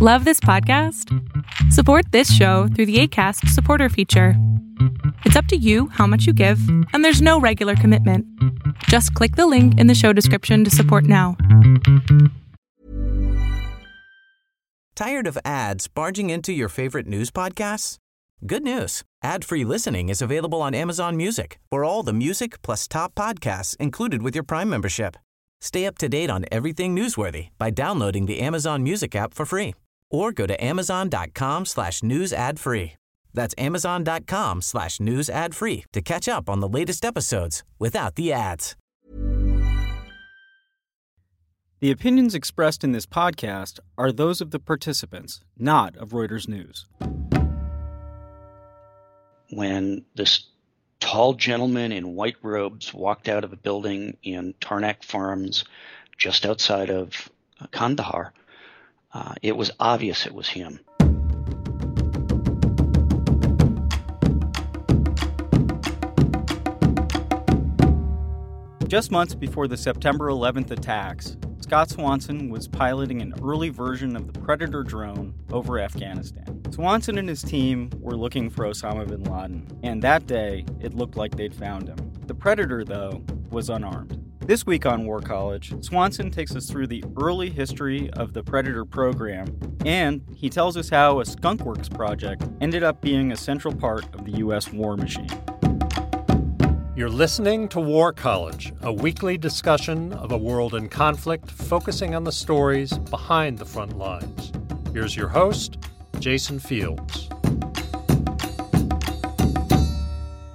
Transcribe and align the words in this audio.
Love 0.00 0.24
this 0.24 0.38
podcast? 0.38 1.12
Support 1.72 2.12
this 2.12 2.32
show 2.32 2.68
through 2.68 2.86
the 2.86 3.00
ACAST 3.00 3.48
supporter 3.48 3.88
feature. 3.88 4.34
It's 5.24 5.34
up 5.34 5.46
to 5.46 5.56
you 5.56 5.88
how 5.88 6.06
much 6.06 6.24
you 6.24 6.32
give, 6.32 6.60
and 6.92 7.04
there's 7.04 7.20
no 7.20 7.40
regular 7.40 7.74
commitment. 7.74 8.24
Just 8.84 9.12
click 9.14 9.34
the 9.34 9.48
link 9.48 9.76
in 9.76 9.88
the 9.88 9.96
show 9.96 10.12
description 10.12 10.62
to 10.62 10.70
support 10.70 11.02
now. 11.02 11.36
Tired 14.94 15.26
of 15.26 15.36
ads 15.44 15.88
barging 15.88 16.30
into 16.30 16.52
your 16.52 16.68
favorite 16.68 17.08
news 17.08 17.32
podcasts? 17.32 17.96
Good 18.46 18.62
news. 18.62 19.02
Ad-free 19.24 19.64
listening 19.64 20.10
is 20.10 20.22
available 20.22 20.62
on 20.62 20.76
Amazon 20.76 21.16
Music 21.16 21.58
for 21.70 21.82
all 21.82 22.04
the 22.04 22.12
music 22.12 22.62
plus 22.62 22.86
top 22.86 23.16
podcasts 23.16 23.76
included 23.78 24.22
with 24.22 24.36
your 24.36 24.44
Prime 24.44 24.70
membership. 24.70 25.16
Stay 25.60 25.86
up 25.86 25.98
to 25.98 26.08
date 26.08 26.30
on 26.30 26.44
everything 26.52 26.94
newsworthy 26.94 27.48
by 27.58 27.70
downloading 27.70 28.26
the 28.26 28.38
Amazon 28.38 28.84
Music 28.84 29.16
app 29.16 29.34
for 29.34 29.44
free 29.44 29.74
or 30.10 30.32
go 30.32 30.46
to 30.46 30.64
amazon.com 30.64 31.66
slash 31.66 32.02
news 32.02 32.32
ad 32.32 32.58
free. 32.58 32.94
That's 33.34 33.54
amazon.com 33.58 34.62
slash 34.62 35.00
news 35.00 35.30
ad 35.30 35.54
free 35.54 35.84
to 35.92 36.00
catch 36.00 36.28
up 36.28 36.48
on 36.48 36.60
the 36.60 36.68
latest 36.68 37.04
episodes 37.04 37.62
without 37.78 38.16
the 38.16 38.32
ads. 38.32 38.74
The 41.80 41.92
opinions 41.92 42.34
expressed 42.34 42.82
in 42.82 42.90
this 42.90 43.06
podcast 43.06 43.78
are 43.96 44.10
those 44.10 44.40
of 44.40 44.50
the 44.50 44.58
participants, 44.58 45.42
not 45.56 45.96
of 45.96 46.08
Reuters 46.08 46.48
News. 46.48 46.86
When 49.50 50.04
this 50.16 50.46
tall 50.98 51.34
gentleman 51.34 51.92
in 51.92 52.16
white 52.16 52.34
robes 52.42 52.92
walked 52.92 53.28
out 53.28 53.44
of 53.44 53.52
a 53.52 53.56
building 53.56 54.16
in 54.24 54.54
Tarnak 54.60 55.04
Farms 55.04 55.64
just 56.16 56.44
outside 56.44 56.90
of 56.90 57.30
Kandahar, 57.70 58.32
uh, 59.14 59.34
it 59.42 59.56
was 59.56 59.70
obvious 59.80 60.26
it 60.26 60.34
was 60.34 60.48
him. 60.48 60.80
Just 68.86 69.10
months 69.10 69.34
before 69.34 69.68
the 69.68 69.76
September 69.76 70.28
11th 70.28 70.70
attacks, 70.70 71.36
Scott 71.60 71.90
Swanson 71.90 72.48
was 72.48 72.66
piloting 72.66 73.20
an 73.20 73.34
early 73.42 73.68
version 73.68 74.16
of 74.16 74.32
the 74.32 74.40
Predator 74.40 74.82
drone 74.82 75.34
over 75.52 75.78
Afghanistan. 75.78 76.62
Swanson 76.72 77.18
and 77.18 77.28
his 77.28 77.42
team 77.42 77.90
were 78.00 78.16
looking 78.16 78.48
for 78.48 78.64
Osama 78.64 79.06
bin 79.06 79.24
Laden, 79.24 79.66
and 79.82 80.00
that 80.02 80.26
day 80.26 80.64
it 80.80 80.94
looked 80.94 81.16
like 81.16 81.36
they'd 81.36 81.54
found 81.54 81.88
him. 81.88 81.98
The 82.26 82.34
Predator, 82.34 82.84
though, 82.84 83.22
was 83.50 83.68
unarmed. 83.68 84.27
This 84.48 84.64
week 84.64 84.86
on 84.86 85.04
War 85.04 85.20
College, 85.20 85.74
Swanson 85.84 86.30
takes 86.30 86.56
us 86.56 86.70
through 86.70 86.86
the 86.86 87.04
early 87.20 87.50
history 87.50 88.08
of 88.12 88.32
the 88.32 88.42
Predator 88.42 88.86
program, 88.86 89.54
and 89.84 90.24
he 90.34 90.48
tells 90.48 90.74
us 90.78 90.88
how 90.88 91.20
a 91.20 91.24
Skunkworks 91.24 91.94
project 91.94 92.48
ended 92.62 92.82
up 92.82 93.02
being 93.02 93.30
a 93.30 93.36
central 93.36 93.74
part 93.74 94.06
of 94.14 94.24
the 94.24 94.38
U.S. 94.38 94.72
war 94.72 94.96
machine. 94.96 95.28
You're 96.96 97.10
listening 97.10 97.68
to 97.68 97.78
War 97.78 98.10
College, 98.10 98.72
a 98.80 98.90
weekly 98.90 99.36
discussion 99.36 100.14
of 100.14 100.32
a 100.32 100.38
world 100.38 100.74
in 100.74 100.88
conflict 100.88 101.50
focusing 101.50 102.14
on 102.14 102.24
the 102.24 102.32
stories 102.32 102.96
behind 102.96 103.58
the 103.58 103.66
front 103.66 103.98
lines. 103.98 104.50
Here's 104.94 105.14
your 105.14 105.28
host, 105.28 105.76
Jason 106.20 106.58
Fields. 106.58 107.28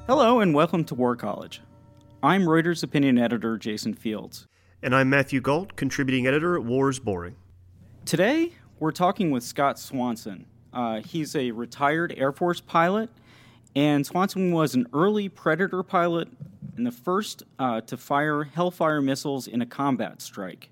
Hello, 0.07 0.39
and 0.39 0.55
welcome 0.55 0.83
to 0.85 0.95
War 0.95 1.15
College. 1.15 1.61
I'm 2.23 2.43
Reuters 2.45 2.83
opinion 2.83 3.17
editor 3.17 3.57
Jason 3.57 3.93
Fields. 3.93 4.47
And 4.81 4.95
I'm 4.95 5.09
Matthew 5.09 5.41
Gault, 5.41 5.75
contributing 5.75 6.25
editor 6.25 6.55
at 6.55 6.63
War 6.63 6.89
is 6.89 6.97
Boring. 6.97 7.35
Today, 8.05 8.53
we're 8.79 8.93
talking 8.93 9.29
with 9.29 9.43
Scott 9.43 9.77
Swanson. 9.77 10.45
Uh, 10.71 11.01
he's 11.01 11.35
a 11.35 11.51
retired 11.51 12.13
Air 12.15 12.31
Force 12.31 12.61
pilot 12.61 13.09
and 13.75 14.05
Swanson 14.05 14.53
was 14.53 14.73
an 14.73 14.87
early 14.93 15.27
Predator 15.27 15.83
pilot 15.83 16.29
and 16.77 16.87
the 16.87 16.93
first 16.93 17.43
uh, 17.59 17.81
to 17.81 17.97
fire 17.97 18.45
Hellfire 18.45 19.01
missiles 19.01 19.47
in 19.47 19.61
a 19.61 19.65
combat 19.65 20.21
strike. 20.21 20.69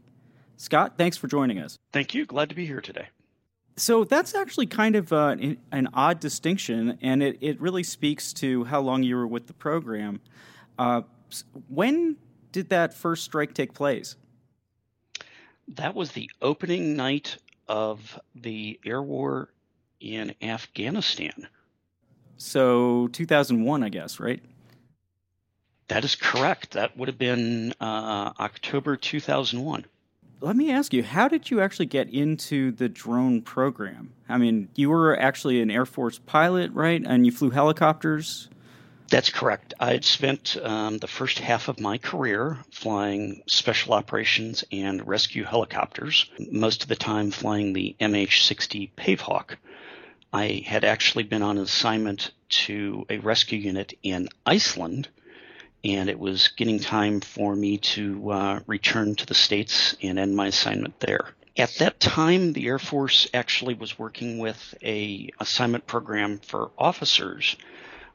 Scott, 0.56 0.94
thanks 0.98 1.18
for 1.18 1.28
joining 1.28 1.60
us. 1.60 1.78
Thank 1.92 2.14
you. 2.14 2.26
Glad 2.26 2.48
to 2.48 2.56
be 2.56 2.66
here 2.66 2.80
today. 2.80 3.10
So 3.76 4.06
that's 4.06 4.36
actually 4.36 4.68
kind 4.68 4.96
of 4.96 5.12
uh, 5.12 5.36
an 5.74 5.90
odd 5.94 6.22
distinction, 6.22 6.98
and 7.02 7.22
it, 7.22 7.38
it 7.42 7.60
really 7.60 7.84
speaks 7.84 8.32
to 8.34 8.64
how 8.64 8.80
long 8.80 9.04
you 9.04 9.18
were 9.18 9.28
with 9.28 9.48
the 9.48 9.54
program. 9.54 10.22
Uh, 10.80 11.02
when 11.68 12.18
did 12.52 12.70
that 12.70 12.94
first 12.94 13.24
strike 13.24 13.54
take 13.54 13.74
place? 13.74 14.16
That 15.68 15.96
was 15.96 16.12
the 16.12 16.30
opening 16.42 16.96
night 16.96 17.38
of 17.68 18.20
the 18.36 18.80
air 18.86 19.02
war 19.02 19.50
in 20.00 20.36
Afghanistan. 20.42 21.48
So 22.38 23.08
2001, 23.10 23.84
I 23.84 23.90
guess, 23.90 24.20
right? 24.20 24.42
That 25.88 26.04
is 26.04 26.16
correct. 26.16 26.72
That 26.72 26.98
would 26.98 27.08
have 27.08 27.18
been 27.18 27.74
uh, 27.80 28.32
October 28.40 28.98
2001. 28.98 29.86
Let 30.40 30.56
me 30.56 30.72
ask 30.72 30.92
you, 30.92 31.04
how 31.04 31.28
did 31.28 31.52
you 31.52 31.62
actually 31.62 31.86
get 31.86 32.10
into 32.10 32.72
the 32.72 32.90
drone 32.90 33.42
program? 33.42 34.14
I 34.28 34.38
mean, 34.38 34.70
you 34.74 34.90
were 34.90 35.20
actually 35.20 35.62
an 35.62 35.70
Air 35.70 35.86
Force 35.86 36.18
pilot, 36.18 36.72
right? 36.72 37.04
And 37.06 37.26
you 37.26 37.32
flew 37.32 37.52
helicopters? 37.52 38.50
That's 39.12 39.30
correct. 39.30 39.74
I 39.78 39.92
had 39.92 40.06
spent 40.06 40.56
um, 40.64 40.98
the 40.98 41.08
first 41.08 41.40
half 41.40 41.68
of 41.68 41.82
my 41.82 41.98
career 41.98 42.60
flying 42.72 43.44
special 43.46 43.94
operations 43.94 44.64
and 44.72 45.06
rescue 45.06 45.44
helicopters, 45.44 46.32
most 46.50 46.84
of 46.84 46.88
the 46.88 46.96
time 46.96 47.30
flying 47.30 47.74
the 47.74 47.94
MH 48.00 48.44
60 48.44 48.94
Pavehawk. 48.96 49.58
I 50.32 50.64
had 50.66 50.86
actually 50.86 51.24
been 51.24 51.42
on 51.42 51.58
assignment 51.58 52.32
to 52.66 53.06
a 53.10 53.18
rescue 53.18 53.60
unit 53.60 53.94
in 54.02 54.30
Iceland, 54.46 55.10
and 55.84 56.10
it 56.10 56.18
was 56.18 56.48
getting 56.48 56.80
time 56.80 57.20
for 57.20 57.54
me 57.54 57.80
to 57.80 58.32
uh, 58.32 58.60
return 58.66 59.16
to 59.16 59.26
the 59.26 59.34
States 59.34 59.94
and 60.02 60.20
end 60.20 60.38
my 60.38 60.48
assignment 60.48 61.02
there. 61.02 61.34
At 61.58 61.76
that 61.80 62.00
time, 62.00 62.54
the 62.54 62.66
Air 62.68 62.80
Force 62.80 63.28
actually 63.34 63.74
was 63.74 64.00
working 64.00 64.40
with 64.40 64.74
a 64.82 65.32
assignment 65.38 65.86
program 65.86 66.40
for 66.40 66.72
officers 66.78 67.58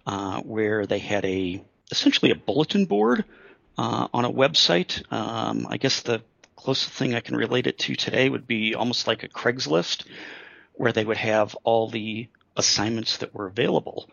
uh, 0.06 0.40
where 0.40 0.86
they 0.86 0.98
had 0.98 1.24
a 1.24 1.62
essentially 1.90 2.30
a 2.30 2.36
bulletin 2.36 2.84
board 2.86 3.24
uh, 3.78 4.08
on 4.12 4.24
a 4.24 4.32
website. 4.32 5.02
Um, 5.12 5.66
I 5.68 5.76
guess 5.76 6.00
the 6.02 6.22
closest 6.56 6.90
thing 6.90 7.14
I 7.14 7.20
can 7.20 7.36
relate 7.36 7.66
it 7.66 7.78
to 7.80 7.94
today 7.94 8.28
would 8.28 8.46
be 8.46 8.74
almost 8.74 9.06
like 9.06 9.22
a 9.22 9.28
Craigslist, 9.28 10.06
where 10.74 10.92
they 10.92 11.04
would 11.04 11.16
have 11.16 11.54
all 11.64 11.88
the 11.88 12.28
assignments 12.56 13.18
that 13.18 13.34
were 13.34 13.46
available. 13.46 14.08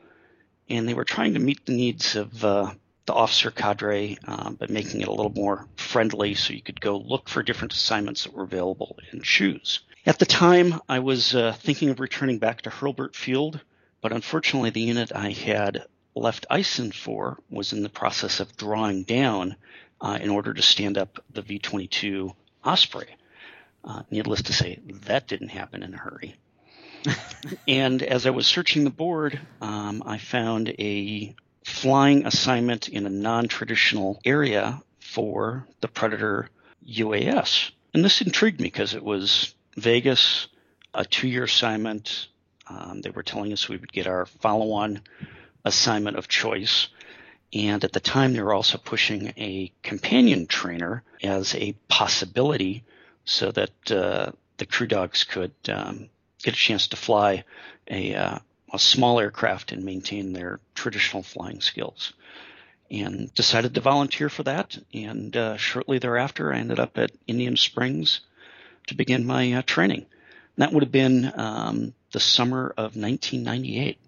And 0.70 0.88
they 0.88 0.94
were 0.94 1.06
trying 1.06 1.34
to 1.34 1.40
meet 1.40 1.66
the 1.66 1.74
needs 1.74 2.16
of 2.16 2.44
uh, 2.44 2.74
the 3.06 3.14
officer 3.14 3.52
cadre, 3.52 4.18
uh, 4.28 4.52
but 4.52 4.70
making 4.70 5.02
it 5.02 5.08
a 5.08 5.12
little 5.12 5.34
more 5.34 5.68
friendly 5.76 6.36
so 6.36 6.54
you 6.54 6.62
could 6.62 6.80
go 6.80 6.98
look 6.98 7.28
for 7.28 7.44
different 7.44 7.74
assignments 7.74 8.24
that 8.24 8.34
were 8.34 8.44
available 8.44 8.98
and 9.12 9.24
choose. 9.24 9.82
At 10.06 10.20
the 10.20 10.26
time, 10.26 10.80
I 10.90 11.00
was 11.00 11.34
uh, 11.36 11.54
thinking 11.54 11.90
of 11.90 12.00
returning 12.00 12.38
back 12.40 12.62
to 12.62 12.70
Hurlburt 12.70 13.16
Field, 13.16 13.60
but 14.04 14.14
unfortunately, 14.14 14.70
the 14.70 14.82
unit 14.82 15.12
I 15.16 15.32
had 15.32 15.88
left 16.14 16.46
ISIN 16.52 16.92
for 16.92 17.40
was 17.50 17.74
in 17.74 17.82
the 17.82 17.90
process 17.90 18.40
of 18.40 18.56
drawing 18.56 19.02
down 19.02 19.56
uh, 20.00 20.20
in 20.22 20.30
order 20.30 20.54
to 20.54 20.62
stand 20.62 21.00
up 21.00 21.24
the 21.32 21.42
V 21.42 21.58
22 21.58 22.32
Osprey. 22.64 23.16
Uh, 23.84 24.04
needless 24.12 24.44
to 24.44 24.54
say, 24.54 24.80
that 25.08 25.28
didn't 25.28 25.50
happen 25.50 25.82
in 25.82 25.96
a 25.96 25.98
hurry 25.98 26.36
and 27.68 28.02
as 28.02 28.26
I 28.26 28.32
was 28.32 28.48
searching 28.48 28.84
the 28.84 28.90
board, 28.90 29.40
um, 29.62 30.04
I 30.06 30.18
found 30.18 30.70
a 30.80 31.36
flying 31.66 32.26
assignment 32.26 32.90
in 32.90 33.06
a 33.06 33.10
non 33.10 33.48
traditional 33.48 34.20
area 34.26 34.82
for 35.00 35.68
the 35.82 35.88
Predator 35.88 36.50
UAS. 36.88 37.72
And 37.94 38.04
this 38.04 38.22
intrigued 38.22 38.60
me 38.60 38.68
because 38.68 38.94
it 38.94 39.04
was 39.04 39.54
Vegas, 39.76 40.48
a 40.94 41.06
two 41.06 41.28
year 41.28 41.44
assignment. 41.44 42.28
Um, 42.68 43.02
they 43.02 43.10
were 43.10 43.24
telling 43.24 43.52
us 43.54 43.68
we 43.68 43.78
would 43.78 43.92
get 43.92 44.08
our 44.08 44.26
follow 44.26 44.72
on 44.72 45.02
assignment 45.66 46.18
of 46.18 46.28
choice. 46.28 46.88
And 47.54 47.84
at 47.84 47.94
the 47.94 48.00
time, 48.00 48.34
they 48.34 48.42
were 48.42 48.54
also 48.54 48.78
pushing 48.78 49.34
a 49.38 49.72
companion 49.84 50.48
trainer 50.48 51.04
as 51.22 51.54
a 51.56 51.76
possibility 51.88 52.84
so 53.26 53.52
that 53.52 53.92
uh, 53.92 54.32
the 54.58 54.66
crew 54.66 54.88
dogs 54.88 55.24
could 55.24 55.54
um, 55.70 56.10
get 56.42 56.54
a 56.54 56.58
chance 56.58 56.88
to 56.88 56.96
fly 56.96 57.44
a, 57.88 58.16
uh, 58.16 58.40
a 58.74 58.80
small 58.80 59.20
aircraft 59.20 59.72
and 59.72 59.84
maintain 59.84 60.34
their 60.34 60.60
traditional 60.74 61.24
flying 61.24 61.62
skills. 61.62 62.14
And 62.92 63.34
decided 63.34 63.74
to 63.74 63.82
volunteer 63.82 64.30
for 64.30 64.44
that. 64.44 64.78
And 64.94 65.36
uh, 65.36 65.58
shortly 65.58 65.98
thereafter, 66.00 66.54
I 66.54 66.60
ended 66.60 66.80
up 66.80 66.98
at 66.98 67.12
Indian 67.26 67.58
Springs 67.58 68.20
to 68.88 68.96
begin 68.96 69.26
my 69.26 69.54
uh, 69.54 69.62
training. 69.64 70.06
And 70.56 70.62
that 70.62 70.74
would 70.74 70.84
have 70.84 70.92
been 70.92 71.32
um, 71.36 71.94
the 72.14 72.20
summer 72.20 72.70
of 72.78 72.96
1998. 72.96 74.00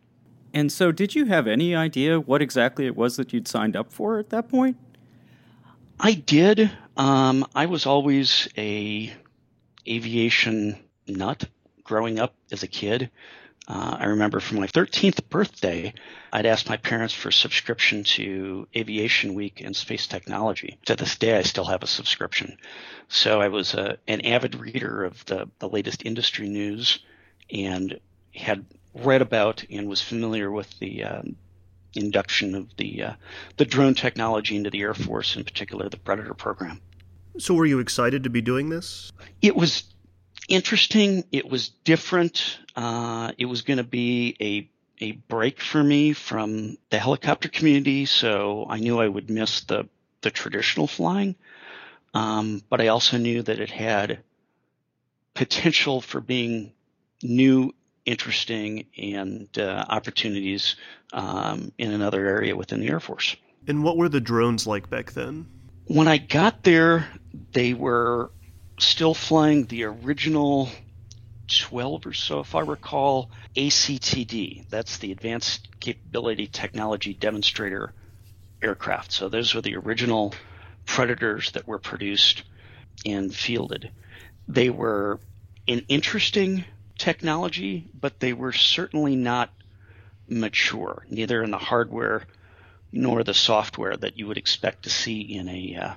And 0.53 0.71
so, 0.71 0.93
did 0.93 1.13
you 1.13 1.25
have 1.25 1.47
any 1.47 1.75
idea 1.75 2.17
what 2.17 2.41
exactly 2.41 2.85
it 2.85 2.95
was 2.95 3.17
that 3.17 3.33
you'd 3.33 3.47
signed 3.47 3.75
up 3.75 3.91
for 3.91 4.19
at 4.19 4.29
that 4.29 4.47
point? 4.47 4.77
I 5.99 6.13
did. 6.13 6.71
Um, 6.95 7.45
I 7.53 7.65
was 7.65 7.85
always 7.85 8.47
a 8.57 9.13
aviation 9.85 10.77
nut 11.07 11.45
growing 11.83 12.19
up 12.19 12.33
as 12.51 12.63
a 12.63 12.67
kid. 12.67 13.11
Uh, 13.67 13.97
I 13.99 14.05
remember 14.05 14.39
for 14.39 14.55
my 14.55 14.67
13th 14.67 15.27
birthday, 15.27 15.93
I'd 16.31 16.45
asked 16.45 16.69
my 16.69 16.77
parents 16.77 17.13
for 17.13 17.29
a 17.29 17.33
subscription 17.33 18.03
to 18.03 18.67
Aviation 18.75 19.33
Week 19.33 19.61
and 19.61 19.75
Space 19.75 20.05
Technology. 20.05 20.77
To 20.85 20.95
this 20.95 21.17
day, 21.17 21.37
I 21.37 21.41
still 21.41 21.65
have 21.65 21.81
a 21.81 21.87
subscription. 21.87 22.57
So 23.09 23.41
I 23.41 23.47
was 23.47 23.73
a, 23.73 23.93
uh, 23.93 23.95
an 24.07 24.21
avid 24.21 24.55
reader 24.55 25.03
of 25.03 25.25
the, 25.25 25.49
the 25.59 25.67
latest 25.67 26.05
industry 26.05 26.47
news 26.47 26.99
and 27.49 27.99
had 28.33 28.65
read 28.93 29.21
about 29.21 29.63
and 29.69 29.87
was 29.87 30.01
familiar 30.01 30.49
with 30.51 30.79
the 30.79 31.03
um, 31.03 31.35
induction 31.95 32.55
of 32.55 32.75
the 32.77 33.03
uh, 33.03 33.13
the 33.57 33.65
drone 33.65 33.93
technology 33.93 34.55
into 34.55 34.69
the 34.69 34.81
Air 34.81 34.93
Force, 34.93 35.35
in 35.35 35.43
particular 35.43 35.89
the 35.89 35.97
Predator 35.97 36.33
program. 36.33 36.81
So, 37.37 37.53
were 37.53 37.65
you 37.65 37.79
excited 37.79 38.23
to 38.23 38.29
be 38.29 38.41
doing 38.41 38.69
this? 38.69 39.11
It 39.41 39.55
was 39.55 39.83
interesting. 40.47 41.25
It 41.31 41.49
was 41.49 41.69
different. 41.69 42.59
Uh, 42.75 43.31
it 43.37 43.45
was 43.45 43.61
going 43.61 43.77
to 43.77 43.83
be 43.83 44.35
a 44.39 44.69
a 45.03 45.11
break 45.11 45.59
for 45.59 45.83
me 45.83 46.13
from 46.13 46.77
the 46.89 46.97
helicopter 46.97 47.49
community, 47.49 48.05
so 48.05 48.65
I 48.69 48.79
knew 48.79 48.99
I 48.99 49.07
would 49.07 49.29
miss 49.29 49.61
the 49.61 49.87
the 50.21 50.31
traditional 50.31 50.87
flying. 50.87 51.35
Um, 52.13 52.63
but 52.69 52.79
I 52.79 52.87
also 52.87 53.17
knew 53.17 53.41
that 53.41 53.59
it 53.59 53.69
had 53.69 54.19
potential 55.33 55.99
for 55.99 56.21
being 56.21 56.71
new, 57.29 57.73
interesting, 58.05 58.85
and 58.97 59.47
uh, 59.57 59.85
opportunities 59.89 60.75
um, 61.13 61.71
in 61.77 61.91
another 61.91 62.25
area 62.25 62.55
within 62.55 62.79
the 62.79 62.87
Air 62.87 62.99
Force. 62.99 63.35
And 63.67 63.83
what 63.83 63.97
were 63.97 64.09
the 64.09 64.21
drones 64.21 64.67
like 64.67 64.89
back 64.89 65.13
then? 65.13 65.47
When 65.85 66.07
I 66.07 66.17
got 66.17 66.63
there, 66.63 67.07
they 67.51 67.73
were 67.73 68.31
still 68.79 69.13
flying 69.13 69.65
the 69.65 69.85
original 69.85 70.69
12 71.47 72.07
or 72.07 72.13
so, 72.13 72.39
if 72.39 72.55
I 72.55 72.61
recall, 72.61 73.29
ACTD. 73.55 74.67
That's 74.69 74.97
the 74.97 75.11
Advanced 75.11 75.67
Capability 75.79 76.47
Technology 76.47 77.13
Demonstrator 77.13 77.93
aircraft. 78.61 79.11
So 79.11 79.29
those 79.29 79.53
were 79.53 79.61
the 79.61 79.75
original 79.75 80.33
Predators 80.85 81.51
that 81.51 81.67
were 81.67 81.79
produced 81.79 82.43
and 83.05 83.33
fielded. 83.33 83.91
They 84.47 84.69
were 84.69 85.19
an 85.67 85.85
interesting 85.87 86.63
technology, 86.97 87.87
but 87.99 88.19
they 88.19 88.33
were 88.33 88.53
certainly 88.53 89.15
not 89.15 89.49
mature, 90.27 91.05
neither 91.09 91.43
in 91.43 91.51
the 91.51 91.57
hardware 91.57 92.23
nor 92.91 93.23
the 93.23 93.33
software 93.33 93.95
that 93.97 94.17
you 94.17 94.27
would 94.27 94.37
expect 94.37 94.83
to 94.83 94.89
see 94.89 95.21
in 95.21 95.49
a 95.49 95.75
uh, 95.75 95.93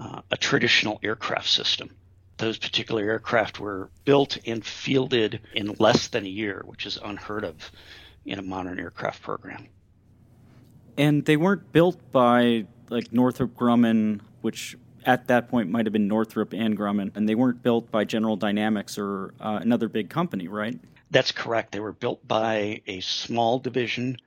uh, 0.00 0.22
a 0.30 0.36
traditional 0.36 0.98
aircraft 1.02 1.48
system. 1.48 1.90
Those 2.38 2.56
particular 2.56 3.04
aircraft 3.04 3.60
were 3.60 3.90
built 4.04 4.38
and 4.46 4.64
fielded 4.64 5.40
in 5.54 5.76
less 5.78 6.08
than 6.08 6.24
a 6.24 6.28
year, 6.28 6.62
which 6.64 6.86
is 6.86 6.98
unheard 7.04 7.44
of 7.44 7.70
in 8.24 8.38
a 8.38 8.42
modern 8.42 8.80
aircraft 8.80 9.22
program. 9.22 9.68
And 10.96 11.24
they 11.24 11.36
weren't 11.36 11.70
built 11.72 11.98
by 12.12 12.66
like 12.88 13.12
Northrop 13.12 13.54
Grumman, 13.54 14.20
which 14.40 14.76
at 15.04 15.28
that 15.28 15.48
point 15.48 15.70
might 15.70 15.86
have 15.86 15.92
been 15.92 16.08
Northrop 16.08 16.52
and 16.52 16.76
Grumman, 16.76 17.14
and 17.14 17.28
they 17.28 17.34
weren't 17.34 17.62
built 17.62 17.90
by 17.90 18.04
General 18.04 18.36
Dynamics 18.36 18.98
or 18.98 19.34
uh, 19.40 19.58
another 19.60 19.88
big 19.88 20.10
company, 20.10 20.48
right? 20.48 20.78
That's 21.10 21.32
correct. 21.32 21.72
They 21.72 21.80
were 21.80 21.92
built 21.92 22.26
by 22.26 22.82
a 22.86 23.00
small 23.00 23.58
division 23.58 24.18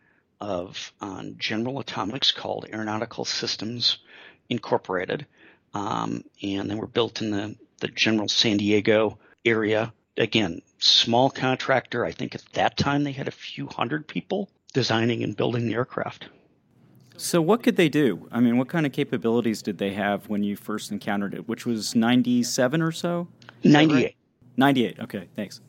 of 0.41 0.91
um, 0.99 1.35
General 1.37 1.79
Atomics 1.79 2.31
called 2.31 2.67
Aeronautical 2.71 3.25
Systems 3.25 3.99
Incorporated, 4.49 5.25
um, 5.73 6.23
and 6.41 6.69
they 6.69 6.75
were 6.75 6.87
built 6.87 7.21
in 7.21 7.31
the, 7.31 7.55
the 7.79 7.87
general 7.87 8.27
San 8.27 8.57
Diego 8.57 9.17
area. 9.45 9.93
Again, 10.17 10.61
small 10.79 11.29
contractor. 11.29 12.05
I 12.05 12.11
think 12.11 12.35
at 12.35 12.43
that 12.53 12.77
time 12.77 13.03
they 13.03 13.13
had 13.13 13.27
a 13.27 13.31
few 13.31 13.67
hundred 13.67 14.07
people 14.07 14.49
designing 14.73 15.23
and 15.23 15.35
building 15.35 15.65
the 15.67 15.75
aircraft. 15.75 16.27
So, 17.17 17.41
what 17.41 17.63
could 17.63 17.75
they 17.75 17.89
do? 17.89 18.27
I 18.31 18.39
mean, 18.39 18.57
what 18.57 18.69
kind 18.69 18.85
of 18.85 18.91
capabilities 18.91 19.61
did 19.61 19.77
they 19.77 19.93
have 19.93 20.27
when 20.29 20.43
you 20.43 20.55
first 20.55 20.91
encountered 20.91 21.33
it, 21.33 21.47
which 21.47 21.65
was 21.65 21.95
97 21.95 22.81
or 22.81 22.91
so? 22.91 23.27
98. 23.63 24.03
Right? 24.03 24.15
98, 24.57 24.99
okay, 24.99 25.27
thanks. 25.35 25.61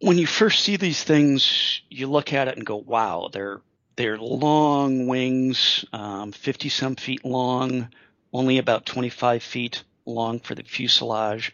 When 0.00 0.18
you 0.18 0.26
first 0.26 0.64
see 0.64 0.76
these 0.76 1.02
things, 1.02 1.80
you 1.88 2.06
look 2.08 2.32
at 2.32 2.48
it 2.48 2.56
and 2.56 2.66
go, 2.66 2.76
wow, 2.76 3.28
they're, 3.32 3.60
they're 3.96 4.18
long 4.18 5.06
wings, 5.06 5.84
um, 5.92 6.32
50 6.32 6.68
some 6.68 6.96
feet 6.96 7.24
long, 7.24 7.88
only 8.32 8.58
about 8.58 8.86
25 8.86 9.42
feet 9.42 9.84
long 10.06 10.40
for 10.40 10.54
the 10.54 10.62
fuselage, 10.62 11.52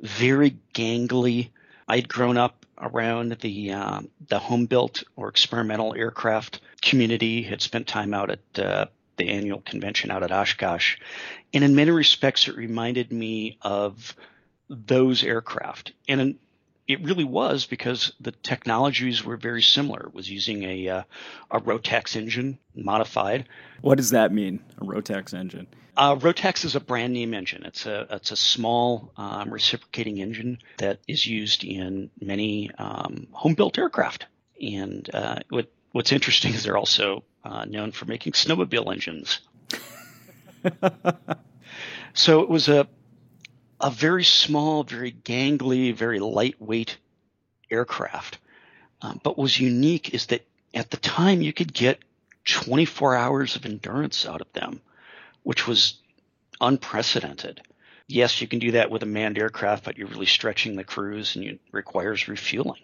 very 0.00 0.56
gangly. 0.74 1.50
I'd 1.88 2.08
grown 2.08 2.38
up 2.38 2.64
around 2.80 3.36
the 3.40 3.72
uh, 3.72 4.00
the 4.28 4.38
home 4.38 4.66
built 4.66 5.02
or 5.16 5.28
experimental 5.28 5.94
aircraft 5.94 6.60
community. 6.82 7.42
Had 7.42 7.62
spent 7.62 7.86
time 7.86 8.14
out 8.14 8.30
at 8.30 8.58
uh, 8.58 8.86
the 9.16 9.28
annual 9.28 9.60
convention 9.60 10.10
out 10.10 10.22
at 10.22 10.32
Oshkosh, 10.32 10.96
and 11.52 11.64
in 11.64 11.74
many 11.74 11.90
respects, 11.90 12.48
it 12.48 12.56
reminded 12.56 13.12
me 13.12 13.58
of 13.62 14.14
those 14.68 15.24
aircraft. 15.24 15.92
And 16.08 16.38
it 16.90 17.04
really 17.04 17.24
was 17.24 17.66
because 17.66 18.12
the 18.20 18.32
technologies 18.32 19.24
were 19.24 19.36
very 19.36 19.62
similar. 19.62 20.06
It 20.06 20.14
was 20.14 20.28
using 20.28 20.64
a 20.64 20.88
uh, 20.88 21.02
a 21.50 21.60
Rotax 21.60 22.16
engine 22.16 22.58
modified. 22.74 23.48
What 23.80 23.96
does 23.96 24.10
that 24.10 24.32
mean? 24.32 24.60
A 24.78 24.84
Rotax 24.84 25.32
engine? 25.32 25.68
Uh, 25.96 26.16
Rotax 26.16 26.64
is 26.64 26.74
a 26.74 26.80
brand 26.80 27.12
name 27.12 27.34
engine. 27.34 27.64
It's 27.64 27.86
a 27.86 28.06
it's 28.10 28.32
a 28.32 28.36
small 28.36 29.12
um, 29.16 29.52
reciprocating 29.52 30.18
engine 30.18 30.58
that 30.78 30.98
is 31.06 31.26
used 31.26 31.62
in 31.62 32.10
many 32.20 32.70
um, 32.76 33.28
home 33.30 33.54
built 33.54 33.78
aircraft. 33.78 34.26
And 34.60 35.08
uh, 35.14 35.40
what's 35.92 36.12
interesting 36.12 36.54
is 36.54 36.64
they're 36.64 36.76
also 36.76 37.24
uh, 37.44 37.64
known 37.64 37.92
for 37.92 38.04
making 38.04 38.32
snowmobile 38.32 38.92
engines. 38.92 39.40
so 42.14 42.40
it 42.40 42.48
was 42.48 42.68
a 42.68 42.88
a 43.82 43.90
very 43.90 44.24
small, 44.24 44.84
very 44.84 45.10
gangly, 45.10 45.94
very 45.94 46.18
lightweight 46.18 46.98
aircraft. 47.70 48.36
Um, 49.00 49.18
but 49.22 49.38
was 49.38 49.58
unique 49.58 50.12
is 50.12 50.26
that 50.26 50.46
at 50.74 50.90
the 50.90 50.98
time 50.98 51.40
you 51.40 51.54
could 51.54 51.72
get 51.72 51.98
24 52.44 53.16
hours 53.16 53.56
of 53.56 53.64
endurance 53.64 54.26
out 54.26 54.42
of 54.42 54.52
them 54.52 54.82
which 55.42 55.66
was 55.66 55.94
unprecedented. 56.60 57.60
Yes, 58.06 58.40
you 58.40 58.48
can 58.48 58.58
do 58.58 58.72
that 58.72 58.90
with 58.90 59.02
a 59.02 59.06
manned 59.06 59.38
aircraft, 59.38 59.84
but 59.84 59.96
you're 59.96 60.08
really 60.08 60.26
stretching 60.26 60.76
the 60.76 60.84
crews 60.84 61.36
and 61.36 61.44
it 61.44 61.60
requires 61.72 62.28
refueling. 62.28 62.82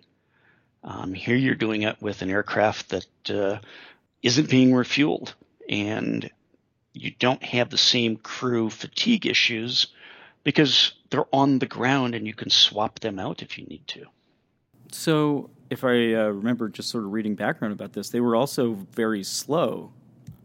Um, 0.86 1.12
here 1.12 1.34
you're 1.34 1.56
doing 1.56 1.82
it 1.82 2.00
with 2.00 2.22
an 2.22 2.30
aircraft 2.30 2.90
that 2.90 3.30
uh, 3.30 3.58
not 4.22 4.48
being 4.48 4.70
refueled, 4.70 5.34
and 5.68 6.30
you 6.92 7.12
don't 7.18 7.42
have 7.42 7.70
the 7.70 7.78
same 7.78 8.16
crew 8.16 8.70
fatigue 8.70 9.26
issues 9.26 9.88
because 10.44 10.92
they're 11.10 11.26
on 11.32 11.58
the 11.58 11.66
ground 11.66 12.14
and 12.14 12.26
you 12.26 12.34
can 12.34 12.50
swap 12.50 13.00
them 13.00 13.18
out 13.18 13.42
if 13.42 13.58
you 13.58 13.66
need 13.66 13.86
to. 13.88 14.06
So, 14.92 15.50
if 15.70 15.82
I 15.82 16.14
uh, 16.14 16.28
remember 16.28 16.68
just 16.68 16.88
sort 16.88 17.02
of 17.02 17.12
reading 17.12 17.34
background 17.34 17.72
about 17.72 17.92
this, 17.92 18.10
they 18.10 18.20
were 18.20 18.36
also 18.36 18.74
very 18.92 19.24
slow, 19.24 19.92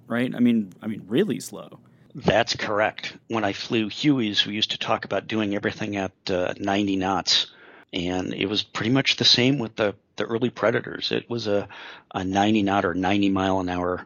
right? 0.08 0.34
I 0.34 0.40
mean, 0.40 0.74
I 0.82 0.88
mean, 0.88 1.04
really 1.08 1.40
slow. 1.40 1.80
That's 2.16 2.56
correct. 2.56 3.16
When 3.28 3.44
I 3.44 3.54
flew 3.54 3.90
Hueys, 3.90 4.46
we 4.46 4.56
used 4.56 4.72
to 4.72 4.80
talk 4.80 5.06
about 5.06 5.28
doing 5.28 5.56
everything 5.56 5.96
at 5.96 6.12
uh, 6.30 6.56
90 6.60 6.96
knots, 6.96 7.52
and 7.94 8.34
it 8.34 8.48
was 8.48 8.64
pretty 8.64 8.90
much 8.90 9.18
the 9.18 9.24
same 9.24 9.60
with 9.60 9.76
the 9.76 9.94
the 10.16 10.26
early 10.26 10.50
Predators. 10.50 11.12
It 11.12 11.30
was 11.30 11.48
a, 11.48 11.68
a 12.14 12.24
90 12.24 12.64
knot 12.64 12.86
or 12.86 12.94
90 12.94 13.30
mile 13.30 13.60
an 13.60 13.70
hour 13.70 14.06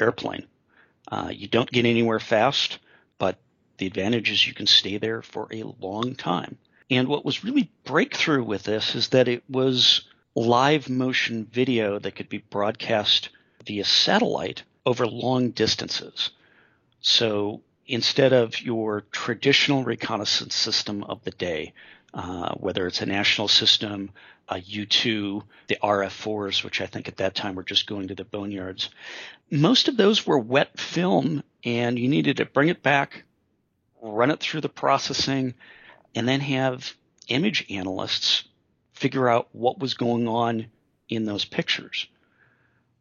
airplane. 0.00 0.46
Uh, 1.08 1.30
you 1.32 1.48
don't 1.48 1.70
get 1.70 1.84
anywhere 1.84 2.20
fast, 2.20 2.78
but 3.18 3.38
the 3.78 3.86
advantage 3.86 4.30
is 4.30 4.46
you 4.46 4.54
can 4.54 4.66
stay 4.66 4.98
there 4.98 5.22
for 5.22 5.48
a 5.50 5.64
long 5.80 6.14
time. 6.14 6.58
And 6.90 7.08
what 7.08 7.24
was 7.24 7.44
really 7.44 7.70
breakthrough 7.84 8.44
with 8.44 8.64
this 8.64 8.94
is 8.94 9.08
that 9.08 9.28
it 9.28 9.42
was 9.48 10.02
live 10.34 10.88
motion 10.88 11.44
video 11.44 11.98
that 11.98 12.16
could 12.16 12.28
be 12.28 12.38
broadcast 12.38 13.30
via 13.64 13.84
satellite 13.84 14.62
over 14.84 15.06
long 15.06 15.50
distances. 15.50 16.30
So 17.00 17.62
instead 17.86 18.32
of 18.32 18.60
your 18.60 19.02
traditional 19.12 19.84
reconnaissance 19.84 20.54
system 20.54 21.04
of 21.04 21.22
the 21.24 21.30
day, 21.30 21.74
uh, 22.14 22.54
whether 22.54 22.86
it's 22.86 23.00
a 23.00 23.06
national 23.06 23.48
system, 23.48 24.10
a 24.48 24.56
U2, 24.56 25.42
the 25.68 25.78
RF4s, 25.82 26.62
which 26.62 26.80
I 26.80 26.86
think 26.86 27.08
at 27.08 27.16
that 27.18 27.34
time 27.34 27.54
were 27.54 27.62
just 27.62 27.86
going 27.86 28.08
to 28.08 28.14
the 28.14 28.24
boneyards, 28.24 28.90
most 29.50 29.88
of 29.88 29.96
those 29.96 30.26
were 30.26 30.38
wet 30.38 30.78
film, 30.78 31.42
and 31.64 31.98
you 31.98 32.08
needed 32.08 32.38
to 32.38 32.44
bring 32.44 32.68
it 32.68 32.82
back, 32.82 33.24
run 34.00 34.30
it 34.30 34.40
through 34.40 34.60
the 34.60 34.68
processing, 34.68 35.54
and 36.14 36.28
then 36.28 36.40
have 36.40 36.94
image 37.28 37.66
analysts 37.70 38.44
figure 38.92 39.28
out 39.28 39.48
what 39.52 39.78
was 39.78 39.94
going 39.94 40.28
on 40.28 40.66
in 41.08 41.24
those 41.24 41.44
pictures. 41.44 42.06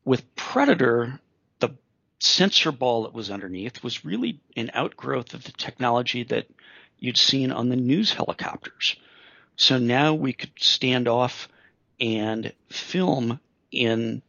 With 0.03 0.35
Predator, 0.35 1.19
the 1.59 1.71
sensor 2.19 2.71
ball 2.71 3.03
that 3.03 3.13
was 3.13 3.29
underneath 3.29 3.83
was 3.83 4.05
really 4.05 4.39
an 4.55 4.71
outgrowth 4.73 5.33
of 5.33 5.43
the 5.43 5.51
technology 5.51 6.23
that 6.23 6.47
you'd 7.01 7.17
seen 7.17 7.51
on 7.51 7.67
the 7.67 7.75
news 7.75 8.13
helicopters. 8.13 8.95
So 9.57 9.77
now 9.77 10.13
we 10.13 10.31
could 10.31 10.51
stand 10.57 11.09
off 11.09 11.49
and 11.99 12.53
film 12.69 13.39
in 13.71 14.21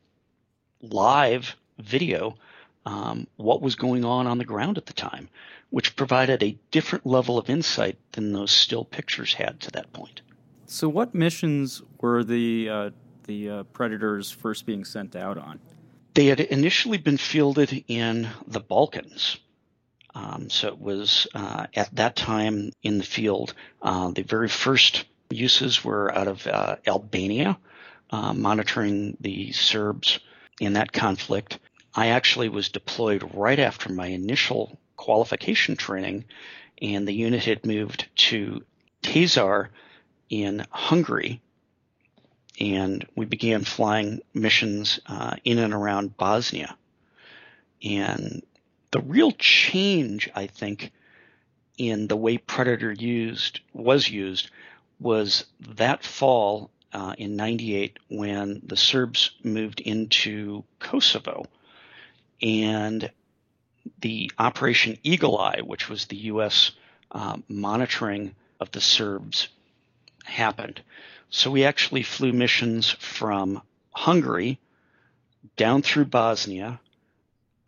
live 0.81 1.55
video 1.79 2.37
um, 2.85 3.29
what 3.37 3.63
was 3.63 3.77
going 3.77 4.05
on 4.05 4.27
on 4.27 4.39
the 4.39 4.45
ground 4.45 4.77
at 4.79 4.87
the 4.87 4.93
time, 4.93 5.29
which 5.71 5.95
provided 5.95 6.43
a 6.43 6.59
different 6.71 7.07
level 7.07 7.39
of 7.39 7.49
insight 7.49 7.97
than 8.13 8.33
those 8.33 8.51
still 8.51 8.85
pictures 8.85 9.35
had 9.35 9.61
to 9.61 9.71
that 9.71 9.93
point. 9.93 10.23
So, 10.67 10.89
what 10.89 11.15
missions 11.15 11.83
were 12.01 12.25
the 12.25 12.69
uh, 12.69 12.91
the 13.25 13.51
uh, 13.51 13.63
Predators 13.65 14.31
first 14.31 14.67
being 14.67 14.85
sent 14.85 15.15
out 15.15 15.39
on? 15.39 15.61
They 16.15 16.27
had 16.27 16.41
initially 16.41 16.99
been 16.99 17.19
fielded 17.19 17.85
in 17.89 18.29
the 18.47 18.61
Balkans. 18.61 19.39
Um, 20.15 20.51
so 20.51 20.69
it 20.69 20.81
was 20.81 21.27
uh, 21.35 21.67
at 21.75 21.95
that 21.97 22.17
time 22.17 22.73
in 22.83 22.99
the 22.99 23.05
field. 23.05 23.55
Uh, 23.81 24.11
the 24.11 24.23
very 24.23 24.49
first 24.49 25.05
uses 25.31 25.85
were 25.85 26.15
out 26.15 26.29
of 26.29 26.47
uh, 26.47 26.77
Albania, 26.87 27.59
uh, 28.11 28.35
monitoring 28.35 29.17
the 29.21 29.53
Serbs 29.53 30.21
in 30.61 30.75
that 30.75 30.93
conflict. 30.93 31.59
I 31.95 32.09
actually 32.09 32.49
was 32.49 32.69
deployed 32.69 33.31
right 33.35 33.59
after 33.59 33.93
my 33.93 34.07
initial 34.07 34.79
qualification 34.97 35.77
training, 35.77 36.25
and 36.81 37.07
the 37.07 37.15
unit 37.15 37.45
had 37.45 37.67
moved 37.67 38.09
to 38.17 38.65
Taszar 39.03 39.69
in 40.29 40.65
Hungary, 40.71 41.41
and 42.61 43.07
we 43.17 43.27
began 43.27 43.65
flying 43.65 44.21
missions 44.35 45.01
uh, 45.07 45.37
in 45.45 45.59
and 45.59 45.75
around 45.75 46.17
Bosnia. 46.17 46.77
And 47.83 48.43
the 48.93 49.01
real 49.01 49.33
change, 49.33 50.31
I 50.35 50.47
think, 50.47 50.93
in 51.79 52.07
the 52.07 52.17
way 52.17 52.37
Predator 52.39 52.93
used 52.93 53.61
was 53.73 54.09
used 54.09 54.51
was 55.01 55.47
that 55.61 56.05
fall 56.05 56.71
uh, 56.93 57.15
in 57.19 57.35
'98 57.35 57.99
when 58.09 58.61
the 58.65 58.77
Serbs 58.77 59.31
moved 59.43 59.81
into 59.81 60.63
Kosovo, 60.79 61.47
and 62.41 63.11
the 64.01 64.31
Operation 64.39 64.99
Eagle 65.03 65.39
Eye, 65.39 65.63
which 65.65 65.89
was 65.89 66.07
the 66.07 66.17
U.S. 66.17 66.73
Uh, 67.11 67.39
monitoring 67.49 68.35
of 68.61 68.71
the 68.73 68.81
Serbs, 68.81 69.49
happened. 70.25 70.83
So 71.31 71.51
we 71.51 71.65
actually 71.65 72.03
flew 72.03 72.33
missions 72.33 72.91
from 72.91 73.63
Hungary 73.91 74.61
down 75.57 75.81
through 75.81 76.05
Bosnia, 76.05 76.79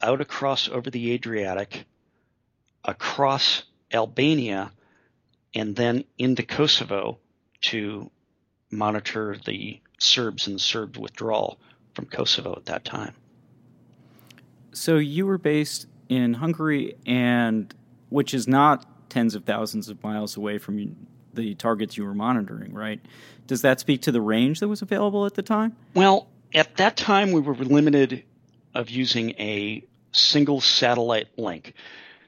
out 0.05 0.21
across 0.21 0.69
over 0.69 0.91
the 0.91 1.13
Adriatic, 1.13 1.87
across 2.85 3.63
Albania, 3.93 4.71
and 5.55 5.75
then 5.75 6.05
into 6.19 6.43
Kosovo 6.43 7.19
to 7.63 8.11
monitor 8.71 9.37
the 9.47 9.81
Serbs 9.99 10.47
and 10.47 10.61
Serb 10.61 10.99
withdrawal 10.99 11.59
from 11.95 12.07
Kosovo 12.07 12.55
at 12.57 12.67
that 12.67 12.85
time. 12.85 13.15
So 14.73 14.97
you 14.97 15.25
were 15.27 15.39
based 15.39 15.87
in 16.09 16.35
Hungary, 16.35 16.97
and 17.07 17.73
which 18.11 18.35
is 18.35 18.47
not 18.47 19.09
tens 19.09 19.35
of 19.35 19.45
thousands 19.45 19.89
of 19.89 20.03
miles 20.03 20.37
away 20.37 20.59
from 20.59 20.97
the 21.33 21.55
targets 21.55 21.97
you 21.97 22.05
were 22.05 22.15
monitoring, 22.15 22.75
right? 22.75 23.01
Does 23.47 23.63
that 23.63 23.81
speak 23.81 24.03
to 24.03 24.13
the 24.13 24.21
range 24.21 24.61
that 24.61 24.69
was 24.69 24.83
available 24.83 25.25
at 25.25 25.35
the 25.35 25.43
time? 25.43 25.77
Well, 25.95 26.29
at 26.53 26.77
that 26.77 26.97
time 26.97 27.33
we 27.33 27.41
were 27.41 27.55
limited 27.55 28.25
of 28.75 28.91
using 28.91 29.31
a 29.31 29.85
single 30.15 30.61
satellite 30.61 31.39
link. 31.39 31.75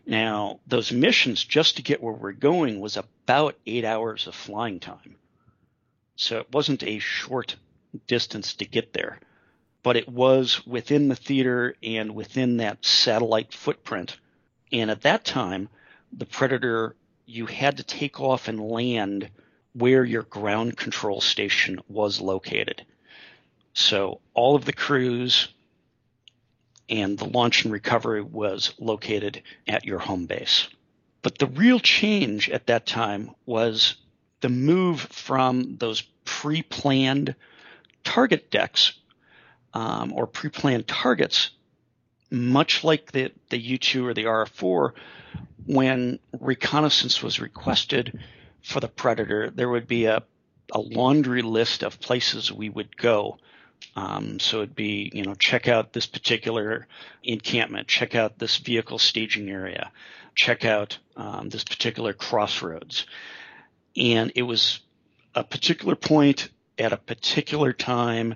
Now, 0.06 0.60
those 0.66 0.92
missions 0.92 1.44
just 1.44 1.76
to 1.76 1.82
get 1.82 2.02
where 2.02 2.12
we're 2.12 2.32
going 2.32 2.80
was 2.80 2.96
about 2.96 3.56
eight 3.66 3.84
hours 3.84 4.26
of 4.26 4.34
flying 4.34 4.78
time. 4.78 5.16
So 6.16 6.38
it 6.38 6.52
wasn't 6.52 6.82
a 6.82 6.98
short 6.98 7.56
distance 8.06 8.54
to 8.54 8.64
get 8.64 8.92
there, 8.92 9.18
but 9.82 9.96
it 9.96 10.08
was 10.08 10.66
within 10.66 11.08
the 11.08 11.16
theater 11.16 11.74
and 11.82 12.14
within 12.14 12.58
that 12.58 12.84
satellite 12.84 13.52
footprint. 13.52 14.16
And 14.72 14.90
at 14.90 15.02
that 15.02 15.24
time, 15.24 15.68
the 16.12 16.26
Predator, 16.26 16.96
you 17.26 17.46
had 17.46 17.78
to 17.78 17.82
take 17.82 18.20
off 18.20 18.48
and 18.48 18.60
land 18.60 19.28
where 19.72 20.04
your 20.04 20.22
ground 20.22 20.76
control 20.76 21.20
station 21.20 21.80
was 21.88 22.20
located. 22.20 22.86
So 23.74 24.20
all 24.32 24.56
of 24.56 24.64
the 24.64 24.72
crews 24.72 25.48
and 26.88 27.18
the 27.18 27.24
launch 27.24 27.64
and 27.64 27.72
recovery 27.72 28.22
was 28.22 28.72
located 28.78 29.42
at 29.66 29.84
your 29.84 29.98
home 29.98 30.26
base. 30.26 30.68
But 31.22 31.38
the 31.38 31.46
real 31.46 31.80
change 31.80 32.48
at 32.50 32.66
that 32.66 32.86
time 32.86 33.32
was 33.46 33.96
the 34.40 34.48
move 34.48 35.00
from 35.00 35.76
those 35.78 36.02
pre 36.24 36.62
planned 36.62 37.34
target 38.04 38.50
decks 38.50 38.92
um, 39.74 40.12
or 40.12 40.26
pre 40.26 40.50
planned 40.50 40.86
targets, 40.86 41.50
much 42.30 42.84
like 42.84 43.12
the, 43.12 43.32
the 43.50 43.58
U 43.58 43.78
2 43.78 44.06
or 44.06 44.14
the 44.14 44.24
RF4, 44.24 44.92
when 45.66 46.18
reconnaissance 46.40 47.22
was 47.22 47.40
requested 47.40 48.18
for 48.62 48.80
the 48.80 48.88
Predator, 48.88 49.50
there 49.50 49.68
would 49.68 49.86
be 49.86 50.06
a, 50.06 50.22
a 50.72 50.80
laundry 50.80 51.42
list 51.42 51.82
of 51.82 52.00
places 52.00 52.52
we 52.52 52.68
would 52.68 52.96
go. 52.96 53.38
Um, 53.96 54.38
so 54.38 54.58
it'd 54.58 54.74
be, 54.74 55.10
you 55.14 55.24
know, 55.24 55.34
check 55.34 55.68
out 55.68 55.92
this 55.92 56.06
particular 56.06 56.86
encampment, 57.24 57.88
check 57.88 58.14
out 58.14 58.38
this 58.38 58.58
vehicle 58.58 58.98
staging 58.98 59.48
area, 59.48 59.90
check 60.34 60.66
out 60.66 60.98
um, 61.16 61.48
this 61.48 61.64
particular 61.64 62.12
crossroads. 62.12 63.06
And 63.96 64.32
it 64.34 64.42
was 64.42 64.80
a 65.34 65.42
particular 65.42 65.96
point 65.96 66.50
at 66.78 66.92
a 66.92 66.98
particular 66.98 67.72
time, 67.72 68.34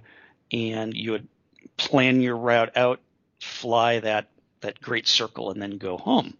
and 0.50 0.94
you 0.94 1.12
would 1.12 1.28
plan 1.76 2.22
your 2.22 2.36
route 2.36 2.74
out, 2.76 3.00
fly 3.40 4.00
that, 4.00 4.28
that 4.62 4.80
great 4.80 5.06
circle, 5.06 5.50
and 5.50 5.60
then 5.60 5.76
go 5.76 5.98
home. 5.98 6.36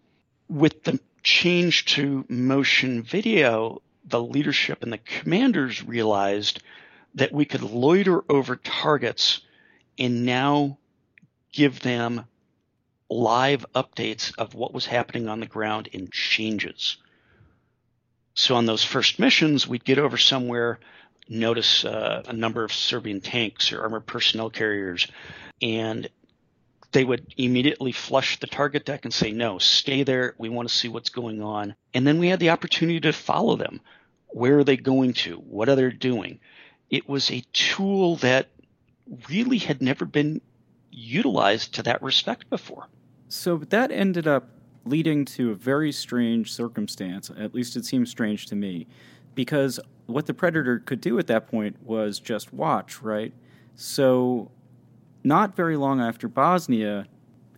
With 0.49 0.83
the 0.83 0.99
change 1.21 1.85
to 1.85 2.25
motion 2.27 3.03
video, 3.03 3.81
the 4.03 4.21
leadership 4.21 4.81
and 4.81 4.91
the 4.91 4.97
commanders 4.97 5.83
realized 5.83 6.63
that 7.15 7.31
we 7.31 7.45
could 7.45 7.61
loiter 7.61 8.23
over 8.29 8.55
targets 8.55 9.41
and 9.97 10.25
now 10.25 10.77
give 11.51 11.81
them 11.81 12.25
live 13.09 13.65
updates 13.75 14.33
of 14.37 14.55
what 14.55 14.73
was 14.73 14.85
happening 14.85 15.27
on 15.27 15.41
the 15.41 15.45
ground 15.45 15.87
in 15.87 16.09
changes. 16.09 16.97
So 18.33 18.55
on 18.55 18.65
those 18.65 18.83
first 18.83 19.19
missions, 19.19 19.67
we'd 19.67 19.83
get 19.83 19.99
over 19.99 20.17
somewhere, 20.17 20.79
notice 21.27 21.83
uh, 21.83 22.23
a 22.25 22.33
number 22.33 22.63
of 22.63 22.71
Serbian 22.71 23.19
tanks 23.19 23.73
or 23.73 23.81
armored 23.81 24.05
personnel 24.05 24.49
carriers, 24.49 25.07
and 25.61 26.09
they 26.93 27.03
would 27.03 27.33
immediately 27.37 27.91
flush 27.91 28.39
the 28.39 28.47
target 28.47 28.85
deck 28.85 29.05
and 29.05 29.13
say, 29.13 29.31
no, 29.31 29.57
stay 29.57 30.03
there. 30.03 30.35
We 30.37 30.49
want 30.49 30.69
to 30.69 30.75
see 30.75 30.87
what's 30.87 31.09
going 31.09 31.41
on. 31.41 31.75
And 31.93 32.05
then 32.05 32.19
we 32.19 32.27
had 32.27 32.39
the 32.39 32.49
opportunity 32.49 32.99
to 33.01 33.13
follow 33.13 33.55
them. 33.55 33.81
Where 34.27 34.59
are 34.59 34.63
they 34.63 34.77
going 34.77 35.13
to? 35.13 35.35
What 35.35 35.69
are 35.69 35.75
they 35.75 35.89
doing? 35.89 36.39
It 36.91 37.09
was 37.09 37.31
a 37.31 37.41
tool 37.53 38.17
that 38.17 38.49
really 39.29 39.57
had 39.57 39.81
never 39.81 40.05
been 40.05 40.41
utilized 40.91 41.73
to 41.75 41.83
that 41.83 42.01
respect 42.03 42.49
before. 42.49 42.87
So 43.29 43.57
that 43.57 43.91
ended 43.91 44.27
up 44.27 44.49
leading 44.85 45.25
to 45.25 45.51
a 45.51 45.55
very 45.55 45.91
strange 45.91 46.51
circumstance. 46.51 47.31
At 47.37 47.55
least 47.55 47.75
it 47.75 47.85
seems 47.85 48.09
strange 48.09 48.45
to 48.47 48.55
me. 48.55 48.87
Because 49.33 49.79
what 50.07 50.25
the 50.25 50.33
Predator 50.33 50.79
could 50.79 50.99
do 50.99 51.17
at 51.17 51.27
that 51.27 51.47
point 51.47 51.77
was 51.81 52.19
just 52.19 52.53
watch, 52.53 53.01
right? 53.01 53.33
So 53.75 54.51
not 55.23 55.55
very 55.55 55.77
long 55.77 56.01
after 56.01 56.27
Bosnia, 56.27 57.07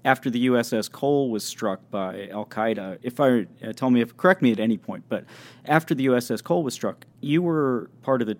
after 0.05 0.29
the 0.29 0.47
USS 0.47 0.91
Cole 0.91 1.31
was 1.31 1.43
struck 1.43 1.89
by 1.89 2.27
Al 2.27 2.45
Qaeda, 2.45 2.99
if 3.01 3.19
I 3.19 3.47
uh, 3.63 3.73
tell 3.73 3.89
me 3.89 4.01
if 4.01 4.15
correct 4.17 4.41
me 4.41 4.51
at 4.51 4.59
any 4.59 4.77
point, 4.77 5.05
but 5.07 5.25
after 5.65 5.95
the 5.95 6.07
USS 6.07 6.43
Cole 6.43 6.61
was 6.61 6.73
struck, 6.73 7.05
you 7.21 7.41
were 7.41 7.89
part 8.01 8.21
of 8.21 8.27
the 8.27 8.37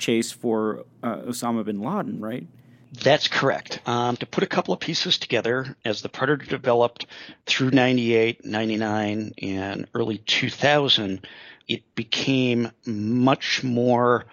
chase 0.00 0.32
for 0.32 0.84
uh, 1.02 1.16
Osama 1.18 1.64
bin 1.64 1.80
Laden, 1.80 2.20
right? 2.20 2.46
That's 2.92 3.28
correct. 3.28 3.80
Um, 3.86 4.16
to 4.16 4.26
put 4.26 4.42
a 4.42 4.48
couple 4.48 4.74
of 4.74 4.80
pieces 4.80 5.18
together, 5.18 5.76
as 5.84 6.02
the 6.02 6.08
Predator 6.08 6.44
developed 6.46 7.06
through 7.46 7.70
98, 7.70 8.44
99, 8.44 9.32
and 9.40 9.86
early 9.94 10.18
2000, 10.18 11.24
it 11.68 11.94
became 11.94 12.72
much 12.84 13.62
more 13.62 14.26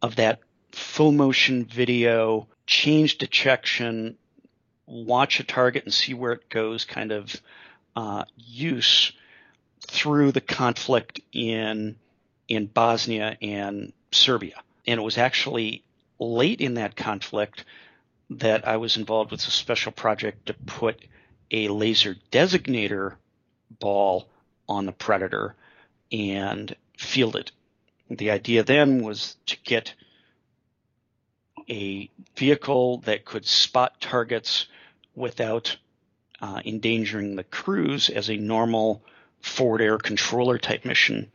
of 0.00 0.16
that 0.16 0.40
full 0.72 1.12
motion 1.12 1.66
video 1.66 2.48
change 2.66 3.18
detection, 3.18 4.16
watch 4.86 5.40
a 5.40 5.44
target 5.44 5.84
and 5.84 5.92
see 5.92 6.14
where 6.14 6.32
it 6.32 6.48
goes 6.48 6.86
kind 6.86 7.12
of 7.12 7.36
uh, 7.94 8.24
use 8.36 9.12
through 9.86 10.32
the 10.32 10.40
conflict 10.40 11.20
in 11.32 11.96
in 12.48 12.66
Bosnia 12.66 13.36
and 13.42 13.92
Serbia. 14.12 14.62
And 14.88 14.98
it 14.98 15.04
was 15.04 15.18
actually 15.18 15.84
late 16.18 16.62
in 16.62 16.74
that 16.74 16.96
conflict 16.96 17.66
that 18.30 18.66
I 18.66 18.78
was 18.78 18.96
involved 18.96 19.30
with 19.30 19.46
a 19.46 19.50
special 19.50 19.92
project 19.92 20.46
to 20.46 20.54
put 20.54 20.98
a 21.50 21.68
laser 21.68 22.16
designator 22.32 23.16
ball 23.68 24.30
on 24.66 24.86
the 24.86 24.92
Predator 24.92 25.54
and 26.10 26.74
field 26.96 27.36
it. 27.36 27.52
The 28.08 28.30
idea 28.30 28.62
then 28.62 29.02
was 29.02 29.36
to 29.46 29.58
get 29.62 29.92
a 31.68 32.08
vehicle 32.34 32.98
that 33.02 33.26
could 33.26 33.44
spot 33.44 34.00
targets 34.00 34.68
without 35.14 35.76
uh, 36.40 36.62
endangering 36.64 37.36
the 37.36 37.44
crews 37.44 38.08
as 38.08 38.30
a 38.30 38.36
normal 38.36 39.02
forward 39.42 39.82
air 39.82 39.98
controller 39.98 40.56
type 40.56 40.86
mission 40.86 41.30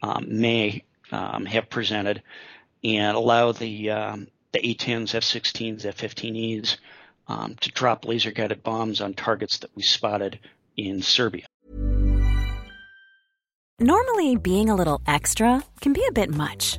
um, 0.00 0.40
may 0.40 0.84
um, 1.12 1.44
have 1.44 1.68
presented 1.68 2.22
and 2.84 3.16
allow 3.16 3.52
the 3.52 3.90
um, 3.90 4.28
the 4.52 4.64
A-10s, 4.66 5.14
F-16s, 5.14 5.84
F-15Es 5.84 6.76
um, 7.26 7.56
to 7.60 7.70
drop 7.70 8.04
laser 8.04 8.30
guided 8.30 8.62
bombs 8.62 9.00
on 9.00 9.14
targets 9.14 9.58
that 9.58 9.70
we 9.74 9.82
spotted 9.82 10.38
in 10.76 11.02
Serbia. 11.02 11.46
Normally, 13.80 14.36
being 14.36 14.70
a 14.70 14.76
little 14.76 15.00
extra 15.06 15.64
can 15.80 15.92
be 15.92 16.04
a 16.08 16.12
bit 16.12 16.30
much, 16.30 16.78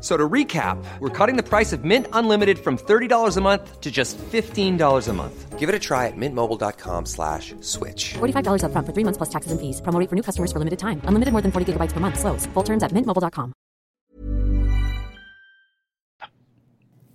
So 0.00 0.16
to 0.16 0.28
recap, 0.28 0.76
we're 1.00 1.08
cutting 1.08 1.36
the 1.36 1.42
price 1.42 1.72
of 1.72 1.82
Mint 1.84 2.06
Unlimited 2.12 2.58
from 2.58 2.76
$30 2.76 3.36
a 3.36 3.40
month 3.40 3.80
to 3.80 3.90
just 3.90 4.18
$15 4.18 5.08
a 5.08 5.12
month. 5.12 5.58
Give 5.58 5.70
it 5.70 5.74
a 5.74 5.78
try 5.78 6.06
at 6.06 6.16
mintmobile.com 6.16 7.06
slash 7.06 7.54
switch. 7.60 8.14
$45 8.14 8.64
up 8.64 8.72
front 8.72 8.86
for 8.86 8.92
three 8.92 9.04
months 9.04 9.16
plus 9.16 9.30
taxes 9.30 9.52
and 9.52 9.60
fees. 9.60 9.80
Promo 9.80 9.98
rate 9.98 10.10
for 10.10 10.14
new 10.14 10.22
customers 10.22 10.52
for 10.52 10.58
limited 10.58 10.78
time. 10.78 11.00
Unlimited 11.04 11.32
more 11.32 11.40
than 11.40 11.50
40 11.50 11.72
gigabytes 11.72 11.92
per 11.92 12.00
month. 12.00 12.20
Slows. 12.20 12.44
Full 12.46 12.62
terms 12.62 12.82
at 12.82 12.92
mintmobile.com. 12.92 13.54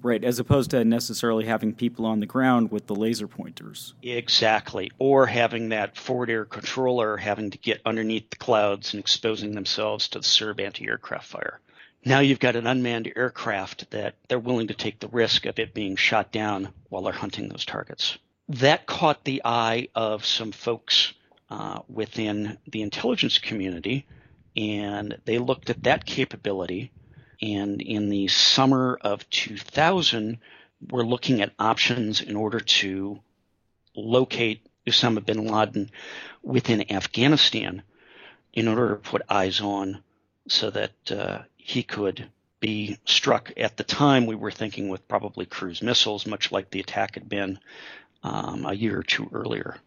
Right, 0.03 0.23
as 0.23 0.39
opposed 0.39 0.71
to 0.71 0.83
necessarily 0.83 1.45
having 1.45 1.75
people 1.75 2.07
on 2.07 2.21
the 2.21 2.25
ground 2.25 2.71
with 2.71 2.87
the 2.87 2.95
laser 2.95 3.27
pointers. 3.27 3.93
Exactly. 4.01 4.91
Or 4.97 5.27
having 5.27 5.69
that 5.69 5.95
forward 5.95 6.31
air 6.31 6.43
controller 6.45 7.17
having 7.17 7.51
to 7.51 7.59
get 7.59 7.81
underneath 7.85 8.31
the 8.31 8.37
clouds 8.37 8.95
and 8.95 8.99
exposing 8.99 9.53
themselves 9.53 10.07
to 10.09 10.17
the 10.17 10.25
Serb 10.25 10.59
anti-aircraft 10.59 11.27
fire. 11.27 11.59
Now 12.03 12.19
you've 12.19 12.39
got 12.39 12.55
an 12.55 12.65
unmanned 12.65 13.11
aircraft 13.15 13.91
that 13.91 14.15
they're 14.27 14.39
willing 14.39 14.67
to 14.67 14.73
take 14.73 14.99
the 14.99 15.07
risk 15.07 15.45
of 15.45 15.59
it 15.59 15.73
being 15.73 15.95
shot 15.95 16.31
down 16.31 16.73
while 16.89 17.03
they're 17.03 17.13
hunting 17.13 17.47
those 17.47 17.65
targets. 17.65 18.17
That 18.49 18.87
caught 18.87 19.23
the 19.23 19.43
eye 19.45 19.89
of 19.93 20.25
some 20.25 20.51
folks 20.51 21.13
uh, 21.49 21.81
within 21.87 22.57
the 22.67 22.81
intelligence 22.81 23.37
community, 23.37 24.07
and 24.57 25.17
they 25.25 25.37
looked 25.37 25.69
at 25.69 25.83
that 25.83 26.05
capability. 26.05 26.91
And 27.41 27.81
in 27.81 28.09
the 28.09 28.27
summer 28.29 28.97
of 29.01 29.29
2000, 29.29 30.39
we're 30.89 31.03
looking 31.03 31.41
at 31.41 31.53
options 31.59 32.21
in 32.21 32.35
order 32.35 32.59
to 32.59 33.19
locate 33.95 34.65
Osama 34.87 35.23
bin 35.23 35.45
Laden 35.47 35.91
within 36.41 36.91
Afghanistan 36.91 37.83
in 38.53 38.67
order 38.67 38.89
to 38.89 38.95
put 38.95 39.21
eyes 39.29 39.61
on 39.61 40.03
so 40.47 40.69
that 40.71 41.11
uh, 41.11 41.39
he 41.63 41.83
could 41.83 42.29
be 42.59 42.97
struck 43.05 43.51
at 43.57 43.77
the 43.77 43.83
time 43.83 44.25
we 44.25 44.35
were 44.35 44.51
thinking 44.51 44.89
with 44.89 45.07
probably 45.07 45.45
cruise 45.45 45.81
missiles, 45.81 46.25
much 46.25 46.51
like 46.51 46.69
the 46.69 46.79
attack 46.79 47.15
had 47.15 47.29
been 47.29 47.59
um, 48.23 48.65
a 48.65 48.73
year 48.73 48.99
or 48.99 49.03
two 49.03 49.29
earlier. 49.31 49.77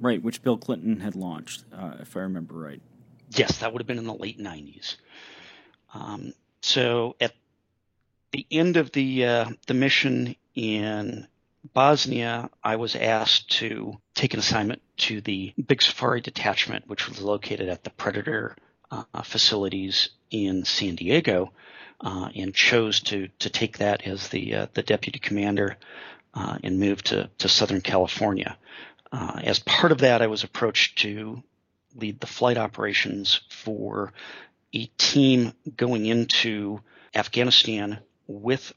Right, 0.00 0.22
which 0.22 0.42
Bill 0.42 0.58
Clinton 0.58 1.00
had 1.00 1.14
launched, 1.14 1.64
uh, 1.72 1.94
if 2.00 2.16
I 2.16 2.20
remember 2.20 2.54
right. 2.54 2.80
Yes, 3.30 3.58
that 3.58 3.72
would 3.72 3.80
have 3.80 3.86
been 3.86 3.98
in 3.98 4.06
the 4.06 4.14
late 4.14 4.38
90s. 4.38 4.96
Um, 5.92 6.34
so 6.62 7.16
at 7.20 7.32
the 8.32 8.46
end 8.50 8.76
of 8.76 8.90
the 8.92 9.24
uh, 9.24 9.50
the 9.66 9.74
mission 9.74 10.34
in 10.54 11.26
Bosnia, 11.72 12.50
I 12.62 12.76
was 12.76 12.96
asked 12.96 13.50
to 13.58 13.98
take 14.14 14.34
an 14.34 14.40
assignment 14.40 14.82
to 14.98 15.20
the 15.20 15.54
Big 15.66 15.82
Safari 15.82 16.20
detachment, 16.20 16.88
which 16.88 17.08
was 17.08 17.20
located 17.20 17.68
at 17.68 17.84
the 17.84 17.90
Predator 17.90 18.56
uh, 18.90 19.22
facilities 19.22 20.10
in 20.30 20.64
San 20.64 20.94
Diego, 20.94 21.52
uh, 22.00 22.28
and 22.34 22.54
chose 22.54 23.00
to 23.00 23.28
to 23.38 23.50
take 23.50 23.78
that 23.78 24.06
as 24.06 24.28
the 24.28 24.54
uh, 24.54 24.66
the 24.74 24.82
deputy 24.82 25.18
commander 25.18 25.76
uh, 26.34 26.58
and 26.62 26.78
move 26.78 27.02
to 27.04 27.30
to 27.38 27.48
Southern 27.48 27.80
California. 27.80 28.56
Uh, 29.12 29.40
as 29.44 29.58
part 29.60 29.92
of 29.92 29.98
that, 29.98 30.22
I 30.22 30.26
was 30.26 30.44
approached 30.44 30.98
to 30.98 31.42
lead 31.94 32.20
the 32.20 32.26
flight 32.26 32.58
operations 32.58 33.40
for 33.48 34.12
a 34.74 34.86
team 34.98 35.52
going 35.76 36.06
into 36.06 36.80
Afghanistan 37.14 37.98
with 38.26 38.72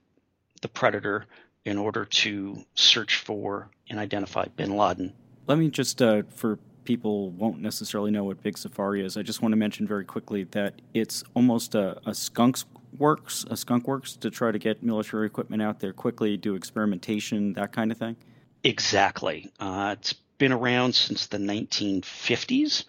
the 0.62 0.68
Predator 0.68 1.26
in 1.66 1.78
order 1.78 2.06
to 2.06 2.64
search 2.76 3.18
for 3.18 3.70
and 3.90 4.00
identify 4.00 4.46
bin 4.56 4.78
Laden. 4.78 5.14
Let 5.48 5.58
me 5.58 5.70
just, 5.70 6.02
uh, 6.02 6.24
for 6.36 6.60
people 6.88 7.32
won't 7.32 7.62
necessarily 7.62 8.12
know 8.12 8.24
what 8.24 8.42
Big 8.42 8.58
Safari 8.58 9.06
is, 9.06 9.18
I 9.18 9.22
just 9.22 9.42
want 9.42 9.52
to 9.52 9.58
mention 9.58 9.86
very 9.86 10.06
quickly 10.06 10.46
that 10.52 10.82
it's 10.94 11.22
almost 11.34 11.76
a, 11.76 12.00
a 12.06 12.16
skunk's 12.16 12.64
works, 12.98 13.46
a 13.50 13.58
skunk 13.58 13.86
works 13.90 14.16
to 14.16 14.32
try 14.32 14.54
to 14.54 14.58
get 14.58 14.82
military 14.82 15.28
equipment 15.28 15.62
out 15.62 15.82
there 15.82 15.92
quickly, 15.92 16.38
do 16.38 16.56
experimentation, 16.56 17.52
that 17.54 17.74
kind 17.74 17.92
of 17.92 17.98
thing. 17.98 18.16
Exactly. 18.64 19.52
Uh, 19.60 19.96
it's 20.00 20.14
been 20.38 20.54
around 20.54 20.96
since 20.96 21.28
the 21.28 21.38
1950s, 21.38 22.86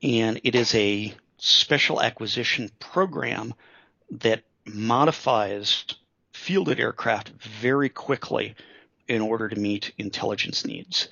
and 0.00 0.40
it 0.44 0.54
is 0.54 0.72
a 0.76 1.12
special 1.38 2.00
acquisition 2.00 2.70
program 2.78 3.52
that 4.12 4.44
modifies 4.64 5.84
fielded 6.32 6.78
aircraft 6.78 7.30
very 7.40 7.88
quickly 7.88 8.54
in 9.08 9.20
order 9.20 9.48
to 9.48 9.58
meet 9.58 9.92
intelligence 9.98 10.64
needs. 10.64 11.08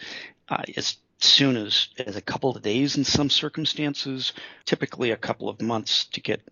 Uh, 0.48 0.62
as 0.76 0.98
soon 1.18 1.57
as, 1.57 1.88
as 1.98 2.16
a 2.16 2.20
couple 2.20 2.50
of 2.50 2.62
days 2.62 2.96
in 2.96 3.05
some 3.05 3.31
circumstances, 3.31 4.33
typically 4.64 5.11
a 5.11 5.16
couple 5.16 5.48
of 5.48 5.61
months 5.62 6.05
to 6.07 6.20
get 6.20 6.42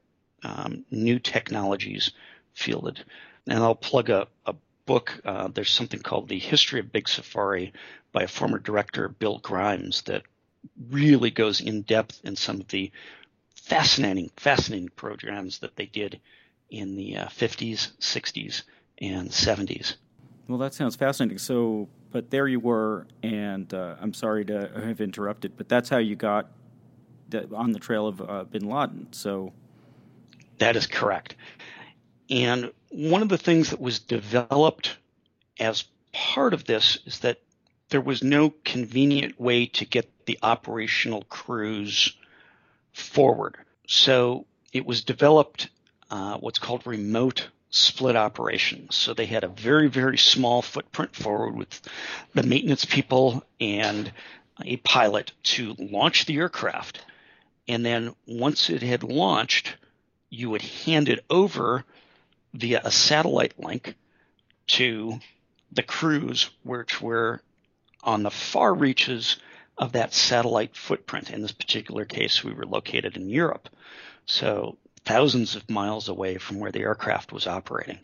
um, 0.43 0.85
new 0.91 1.19
technologies 1.19 2.13
fielded. 2.55 3.05
And 3.47 3.63
I'll 3.63 3.75
plug 3.75 4.11
a, 4.11 4.29
a 4.47 4.55
book. 4.87 5.21
Uh, 5.25 5.49
there's 5.49 5.71
something 5.71 6.01
called 6.01 6.29
The 6.29 6.39
History 6.39 6.81
of 6.81 6.93
Big 6.93 7.09
Safari 7.09 7.73
by 8.13 8.23
a 8.23 8.29
former 8.29 8.59
director, 8.59 9.09
Bill 9.09 9.39
Grimes, 9.39 10.03
that 10.03 10.23
really 10.91 11.31
goes 11.31 11.61
in 11.61 11.83
depth 11.83 12.21
in 12.25 12.37
some 12.37 12.61
of 12.61 12.69
the 12.69 12.91
fascinating, 13.55 14.31
fascinating 14.37 14.91
programs 14.91 15.59
that 15.59 15.77
they 15.77 15.87
did 15.87 16.21
in 16.71 16.97
the 16.97 17.19
uh, 17.19 17.27
50s, 17.27 17.93
60s, 17.99 18.63
and 18.99 19.31
70s. 19.31 19.97
Well, 20.49 20.59
that 20.59 20.75
sounds 20.75 20.97
fascinating. 20.97 21.39
So, 21.39 21.89
but 22.15 22.31
there 22.31 22.47
you 22.47 22.61
were, 22.61 23.09
and 23.25 23.75
uh, 23.75 23.97
I'm 24.01 24.15
sorry 24.15 24.45
to 24.45 24.71
have 24.85 25.01
interrupted, 25.01 25.57
but 25.57 25.69
that's 25.69 25.89
how 25.89 25.99
you 25.99 26.15
got 26.15 26.49
the, 27.29 27.53
on 27.53 27.73
the 27.73 27.81
trail 27.81 28.07
of 28.07 28.21
uh, 28.21 28.45
Bin 28.45 28.69
Laden. 28.69 29.09
So, 29.11 29.53
that 30.59 30.77
is 30.77 30.87
correct. 30.87 31.35
And 32.31 32.71
one 32.91 33.23
of 33.23 33.29
the 33.29 33.37
things 33.37 33.71
that 33.71 33.81
was 33.81 33.99
developed 33.99 34.97
as 35.59 35.87
part 36.13 36.55
of 36.55 36.65
this 36.65 37.01
is 37.05 37.19
that 37.19 37.41
there 37.89 38.01
was 38.01 38.23
no 38.23 38.55
convenient 38.65 39.41
way 39.41 39.67
to 39.67 39.85
get 39.85 40.09
the 40.27 40.39
operational 40.41 41.23
crews 41.23 42.15
forward. 42.93 43.57
So 43.89 44.47
it 44.73 44.87
was 44.87 45.03
developed 45.03 45.69
uh, 46.13 46.37
what's 46.37 46.61
called 46.61 46.87
remote 46.87 47.49
split 47.75 48.15
operations. 48.15 48.95
So 48.95 49.15
they 49.15 49.27
had 49.27 49.43
a 49.43 49.49
very, 49.49 49.89
very 49.89 50.17
small 50.17 50.63
footprint 50.63 51.17
forward 51.17 51.57
with 51.57 51.81
the 52.33 52.45
maintenance 52.45 52.85
people 52.85 53.43
and 53.61 54.13
a 54.65 54.77
pilot 54.77 55.33
to 55.43 55.75
launch 55.79 56.27
the 56.27 56.37
aircraft. 56.37 57.01
And 57.67 57.85
then 57.85 58.15
once 58.29 58.71
it 58.71 58.83
had 58.83 59.03
launched, 59.03 59.75
you 60.31 60.51
would 60.51 60.63
hand 60.63 61.09
it 61.09 61.25
over 61.29 61.85
via 62.53 62.81
a 62.85 62.93
satellite 62.93 63.59
link 63.59 63.97
to 64.69 65.19
the 65.73 65.83
crews, 65.83 66.51
which 66.63 67.03
were 67.03 67.43
on 68.05 68.23
the 68.23 68.31
far 68.31 68.73
reaches 68.73 69.37
of 69.77 69.93
that 69.93 70.15
satellite 70.15 70.77
footprint. 70.77 71.31
In 71.31 71.43
this 71.43 71.51
particular 71.51 72.05
case, 72.05 72.45
we 72.45 72.53
were 72.53 72.67
located 72.67 73.17
in 73.17 73.29
Europe. 73.29 73.69
So 74.27 74.77
thousands 75.05 75.57
of 75.57 75.69
miles 75.71 76.09
away 76.09 76.39
from 76.39 76.59
where 76.59 76.73
the 76.73 76.81
aircraft 76.81 77.33
was 77.33 77.47
operating. 77.47 77.99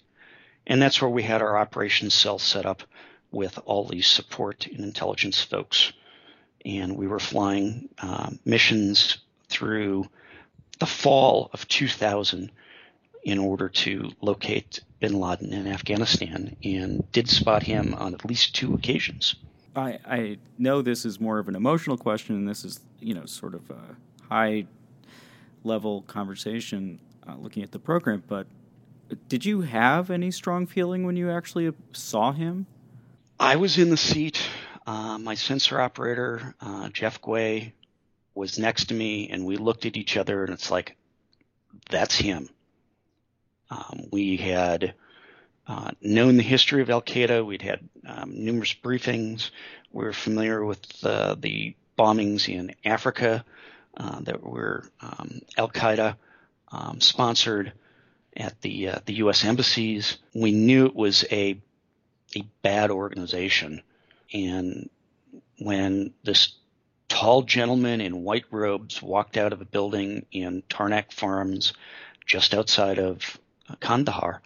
And 0.67 0.81
that's 0.81 1.01
where 1.01 1.11
we 1.11 1.23
had 1.23 1.43
our 1.43 1.57
operations 1.57 2.15
cell 2.15 2.39
set 2.39 2.67
up 2.67 2.83
with 3.31 3.59
all 3.65 3.85
these 3.85 4.07
support 4.07 4.67
and 4.67 4.81
intelligence 4.81 5.41
folks. 5.41 5.93
And 6.65 6.97
we 6.97 7.07
were 7.07 7.19
flying 7.19 7.89
uh, 7.99 8.31
missions 8.45 9.19
through 9.49 10.09
the 10.79 10.87
fall 10.87 11.51
of 11.53 11.67
2000 11.69 12.51
in 13.23 13.39
order 13.39 13.69
to 13.69 14.11
locate 14.21 14.81
bin 14.99 15.19
Laden 15.19 15.53
in 15.53 15.67
Afghanistan 15.67 16.57
and 16.63 17.11
did 17.13 17.29
spot 17.29 17.63
him 17.63 17.95
on 17.95 18.15
at 18.15 18.25
least 18.25 18.55
two 18.55 18.75
occasions. 18.75 19.35
I, 19.75 19.99
I 20.07 20.39
know 20.59 20.83
this 20.83 21.05
is 21.05 21.21
more 21.21 21.39
of 21.39 21.49
an 21.49 21.55
emotional 21.55 21.97
question, 21.97 22.35
and 22.35 22.49
this 22.49 22.65
is, 22.65 22.81
you 22.99 23.15
know, 23.15 23.25
sort 23.25 23.55
of 23.55 23.71
a 23.71 23.97
high 24.29 24.67
level 25.65 26.03
conversation 26.03 27.01
uh, 27.29 27.37
looking 27.37 27.63
at 27.63 27.73
the 27.73 27.79
program, 27.79 28.23
but 28.27 28.47
did 29.29 29.45
you 29.45 29.63
have 29.63 30.11
any 30.11 30.31
strong 30.31 30.67
feeling 30.67 31.05
when 31.05 31.17
you 31.17 31.31
actually 31.31 31.73
saw 31.93 32.33
him? 32.33 32.67
I 33.39 33.57
was 33.57 33.79
in 33.79 33.91
the 33.91 33.97
seat. 33.97 34.41
Uh, 34.87 35.19
my 35.19 35.35
sensor 35.35 35.81
operator, 35.81 36.55
uh, 36.61 36.89
Jeff 36.91 37.21
Guay, 37.21 37.73
was 38.35 38.59
next 38.59 38.87
to 38.87 38.95
me, 38.95 39.29
and 39.31 39.45
we 39.45 39.57
looked 39.57 39.87
at 39.87 39.97
each 39.97 40.17
other, 40.17 40.45
and 40.45 40.53
it's 40.53 40.71
like, 40.71 40.97
that's 41.91 42.17
him. 42.17 42.49
Um, 43.71 44.07
we 44.11 44.37
had 44.37 44.95
uh, 45.67 45.93
known 46.01 46.37
the 46.37 46.43
history 46.43 46.83
of 46.83 46.91
Al 46.91 47.03
Qaeda. 47.03 47.45
We'd 47.45 47.63
had 47.63 47.89
um, 48.07 48.45
numerous 48.45 48.75
briefings. 48.75 49.51
We 49.93 50.05
were 50.05 50.13
familiar 50.13 50.65
with 50.65 51.05
uh, 51.05 51.37
the 51.39 51.77
bombings 51.99 52.49
in 52.49 52.75
Africa 52.85 53.45
uh, 53.97 54.21
that 54.21 54.43
were 54.43 54.85
um, 55.01 55.41
Al 55.57 55.69
Qaeda 55.69 56.17
um, 56.73 57.01
sponsored 57.01 57.73
at 58.37 58.61
the 58.61 58.89
uh, 58.89 58.99
the 59.05 59.15
U.S. 59.15 59.45
embassies. 59.45 60.19
We 60.35 60.53
knew 60.53 60.87
it 60.87 60.95
was 60.95 61.25
a 61.31 61.61
a 62.37 62.43
bad 62.63 62.91
organization, 62.91 63.83
and 64.33 64.89
when 65.59 66.13
this 66.23 66.55
tall 67.09 67.43
gentleman 67.43 68.01
in 68.01 68.23
white 68.23 68.45
robes 68.51 69.03
walked 69.03 69.37
out 69.37 69.53
of 69.53 69.61
a 69.61 69.65
building 69.65 70.27
in 70.31 70.63
Tarnak 70.71 71.13
Farms, 71.13 71.73
just 72.25 72.55
outside 72.55 72.99
of 72.99 73.39
Kandahar, 73.81 74.43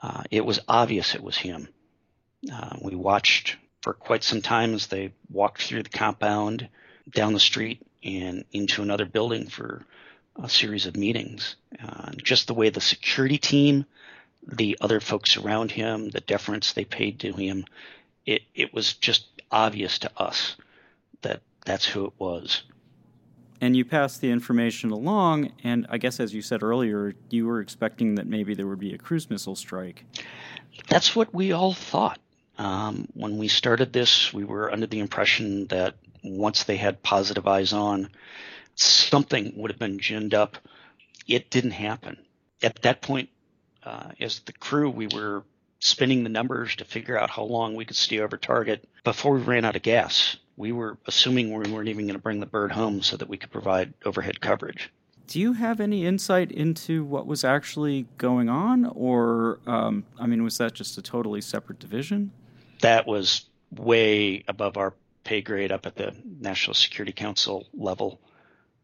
uh, 0.00 0.22
it 0.30 0.44
was 0.44 0.60
obvious 0.68 1.14
it 1.14 1.22
was 1.22 1.36
him. 1.36 1.68
Uh, 2.50 2.76
we 2.80 2.94
watched 2.94 3.56
for 3.82 3.92
quite 3.92 4.22
some 4.22 4.40
time 4.40 4.74
as 4.74 4.86
they 4.86 5.12
walked 5.28 5.62
through 5.62 5.82
the 5.82 5.90
compound, 5.90 6.68
down 7.10 7.32
the 7.32 7.40
street, 7.40 7.82
and 8.02 8.44
into 8.52 8.82
another 8.82 9.04
building 9.04 9.48
for 9.48 9.84
a 10.42 10.48
series 10.48 10.86
of 10.86 10.96
meetings. 10.96 11.56
Uh, 11.82 12.12
just 12.16 12.46
the 12.46 12.54
way 12.54 12.70
the 12.70 12.80
security 12.80 13.38
team, 13.38 13.84
the 14.46 14.78
other 14.80 15.00
folks 15.00 15.36
around 15.36 15.70
him, 15.70 16.10
the 16.10 16.20
deference 16.20 16.72
they 16.72 16.84
paid 16.84 17.20
to 17.20 17.32
him, 17.32 17.64
it, 18.24 18.42
it 18.54 18.72
was 18.72 18.94
just 18.94 19.26
obvious 19.50 19.98
to 19.98 20.10
us 20.16 20.56
that 21.22 21.42
that's 21.64 21.84
who 21.84 22.06
it 22.06 22.12
was 22.18 22.62
and 23.60 23.76
you 23.76 23.84
passed 23.84 24.20
the 24.20 24.30
information 24.30 24.90
along. 24.90 25.52
And 25.62 25.86
I 25.90 25.98
guess, 25.98 26.18
as 26.18 26.32
you 26.32 26.42
said 26.42 26.62
earlier, 26.62 27.14
you 27.28 27.46
were 27.46 27.60
expecting 27.60 28.14
that 28.14 28.26
maybe 28.26 28.54
there 28.54 28.66
would 28.66 28.78
be 28.78 28.94
a 28.94 28.98
cruise 28.98 29.28
missile 29.28 29.56
strike. 29.56 30.04
That's 30.88 31.14
what 31.14 31.34
we 31.34 31.52
all 31.52 31.74
thought. 31.74 32.18
Um, 32.58 33.08
when 33.14 33.38
we 33.38 33.48
started 33.48 33.92
this, 33.92 34.32
we 34.32 34.44
were 34.44 34.72
under 34.72 34.86
the 34.86 34.98
impression 34.98 35.66
that 35.66 35.94
once 36.22 36.64
they 36.64 36.76
had 36.76 37.02
positive 37.02 37.46
eyes 37.46 37.72
on, 37.72 38.08
something 38.74 39.52
would 39.56 39.70
have 39.70 39.78
been 39.78 39.98
ginned 39.98 40.34
up. 40.34 40.56
It 41.26 41.50
didn't 41.50 41.72
happen. 41.72 42.18
At 42.62 42.82
that 42.82 43.02
point, 43.02 43.28
uh, 43.82 44.10
as 44.20 44.40
the 44.40 44.52
crew, 44.52 44.90
we 44.90 45.06
were 45.06 45.44
spinning 45.78 46.24
the 46.24 46.30
numbers 46.30 46.76
to 46.76 46.84
figure 46.84 47.18
out 47.18 47.30
how 47.30 47.44
long 47.44 47.74
we 47.74 47.84
could 47.84 47.96
stay 47.96 48.20
over 48.20 48.36
target 48.36 48.86
before 49.04 49.34
we 49.34 49.40
ran 49.40 49.64
out 49.64 49.76
of 49.76 49.82
gas 49.82 50.36
we 50.60 50.72
were 50.72 50.98
assuming 51.06 51.48
we 51.48 51.72
weren't 51.72 51.88
even 51.88 52.04
going 52.04 52.14
to 52.14 52.22
bring 52.22 52.38
the 52.38 52.46
bird 52.46 52.70
home 52.70 53.00
so 53.00 53.16
that 53.16 53.28
we 53.28 53.38
could 53.38 53.50
provide 53.50 53.94
overhead 54.04 54.42
coverage. 54.42 54.92
Do 55.26 55.40
you 55.40 55.54
have 55.54 55.80
any 55.80 56.04
insight 56.04 56.52
into 56.52 57.02
what 57.02 57.26
was 57.26 57.44
actually 57.44 58.06
going 58.18 58.48
on, 58.50 58.84
or 58.84 59.58
um, 59.66 60.04
I 60.18 60.26
mean, 60.26 60.44
was 60.44 60.58
that 60.58 60.74
just 60.74 60.98
a 60.98 61.02
totally 61.02 61.40
separate 61.40 61.78
division? 61.78 62.32
That 62.82 63.06
was 63.06 63.46
way 63.70 64.44
above 64.48 64.76
our 64.76 64.92
pay 65.24 65.40
grade, 65.40 65.72
up 65.72 65.86
at 65.86 65.96
the 65.96 66.14
National 66.40 66.74
Security 66.74 67.12
Council 67.12 67.66
level. 67.74 68.20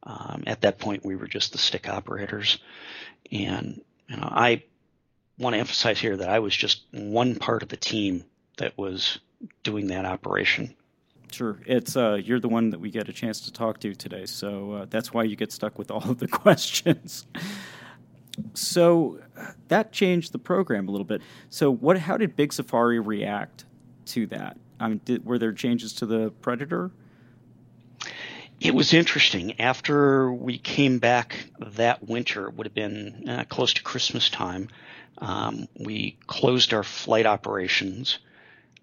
Um, 0.03 0.45
at 0.47 0.61
that 0.61 0.79
point, 0.79 1.05
we 1.05 1.17
were 1.17 1.27
just 1.27 1.53
the 1.53 1.59
stick 1.59 1.89
operators, 1.89 2.59
and 3.33 3.81
you 4.09 4.17
know, 4.17 4.29
I 4.31 4.63
want 5.39 5.55
to 5.55 5.59
emphasize 5.59 5.99
here 5.99 6.17
that 6.17 6.29
I 6.29 6.39
was 6.39 6.55
just 6.55 6.85
one 6.93 7.35
part 7.35 7.63
of 7.63 7.69
the 7.69 7.77
team 7.77 8.25
that 8.59 8.79
was 8.79 9.19
doing 9.63 9.89
that 9.89 10.05
operation. 10.05 10.75
Sure, 11.33 11.59
it's 11.67 11.97
uh, 11.97 12.15
you're 12.23 12.39
the 12.39 12.49
one 12.49 12.71
that 12.71 12.79
we 12.79 12.91
get 12.91 13.09
a 13.09 13.13
chance 13.13 13.41
to 13.43 13.53
talk 13.53 13.81
to 13.81 13.95
today, 13.95 14.27
so 14.27 14.73
uh, 14.73 14.87
that's 14.89 15.13
why 15.13 15.25
you 15.25 15.35
get 15.35 15.51
stuck 15.51 15.77
with 15.77 15.91
all 15.91 16.09
of 16.09 16.19
the 16.19 16.29
questions. 16.45 17.27
so 18.55 19.19
that 19.69 19.93
changed 19.93 20.33
the 20.33 20.39
program 20.39 20.87
a 20.87 20.91
little 20.93 21.05
bit. 21.05 21.21
So 21.51 21.71
what? 21.71 21.99
How 21.99 22.17
did 22.17 22.37
Big 22.37 22.53
Safari 22.53 23.01
react 23.01 23.65
to 24.07 24.27
that? 24.29 24.57
I 24.79 24.89
mean, 24.89 25.01
did, 25.05 25.25
were 25.25 25.39
there 25.39 25.53
changes 25.53 25.95
to 25.95 26.07
the 26.07 26.31
Predator? 26.43 26.91
It 28.61 28.75
was 28.75 28.95
interesting. 28.95 29.61
After 29.61 30.33
we 30.33 30.59
came 30.59 30.99
back 30.99 31.47
that 31.59 32.07
winter, 32.07 32.49
it 32.49 32.55
would 32.55 32.67
have 32.67 32.75
been 32.75 33.29
uh, 33.29 33.45
close 33.49 33.75
to 33.75 33.83
Christmas 33.83 34.31
time. 34.31 34.69
Um, 35.19 35.69
we 35.79 36.19
closed 36.27 36.73
our 36.73 36.83
flight 36.83 37.27
operations 37.27 38.19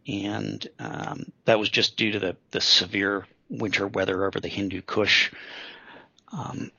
and 0.08 0.68
um, 0.80 1.32
that 1.46 1.60
was 1.60 1.70
just 1.70 1.98
due 1.98 2.12
to 2.12 2.20
the, 2.20 2.36
the 2.52 2.62
severe 2.62 3.26
winter 3.50 3.88
weather 3.88 4.26
over 4.26 4.40
the 4.40 4.48
Hindu 4.48 4.82
Kush. 4.82 5.32
Um, 6.32 6.72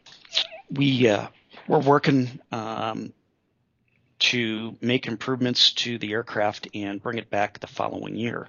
we 0.71 1.09
uh, 1.09 1.29
were 1.69 1.79
working 1.79 2.41
um, 2.53 3.13
to 4.19 4.77
make 4.81 5.07
improvements 5.07 5.73
to 5.73 5.99
the 5.99 6.13
aircraft 6.13 6.69
and 6.75 7.03
bring 7.03 7.19
it 7.19 7.31
back 7.31 7.61
the 7.61 7.67
following 7.67 8.17
year. 8.17 8.49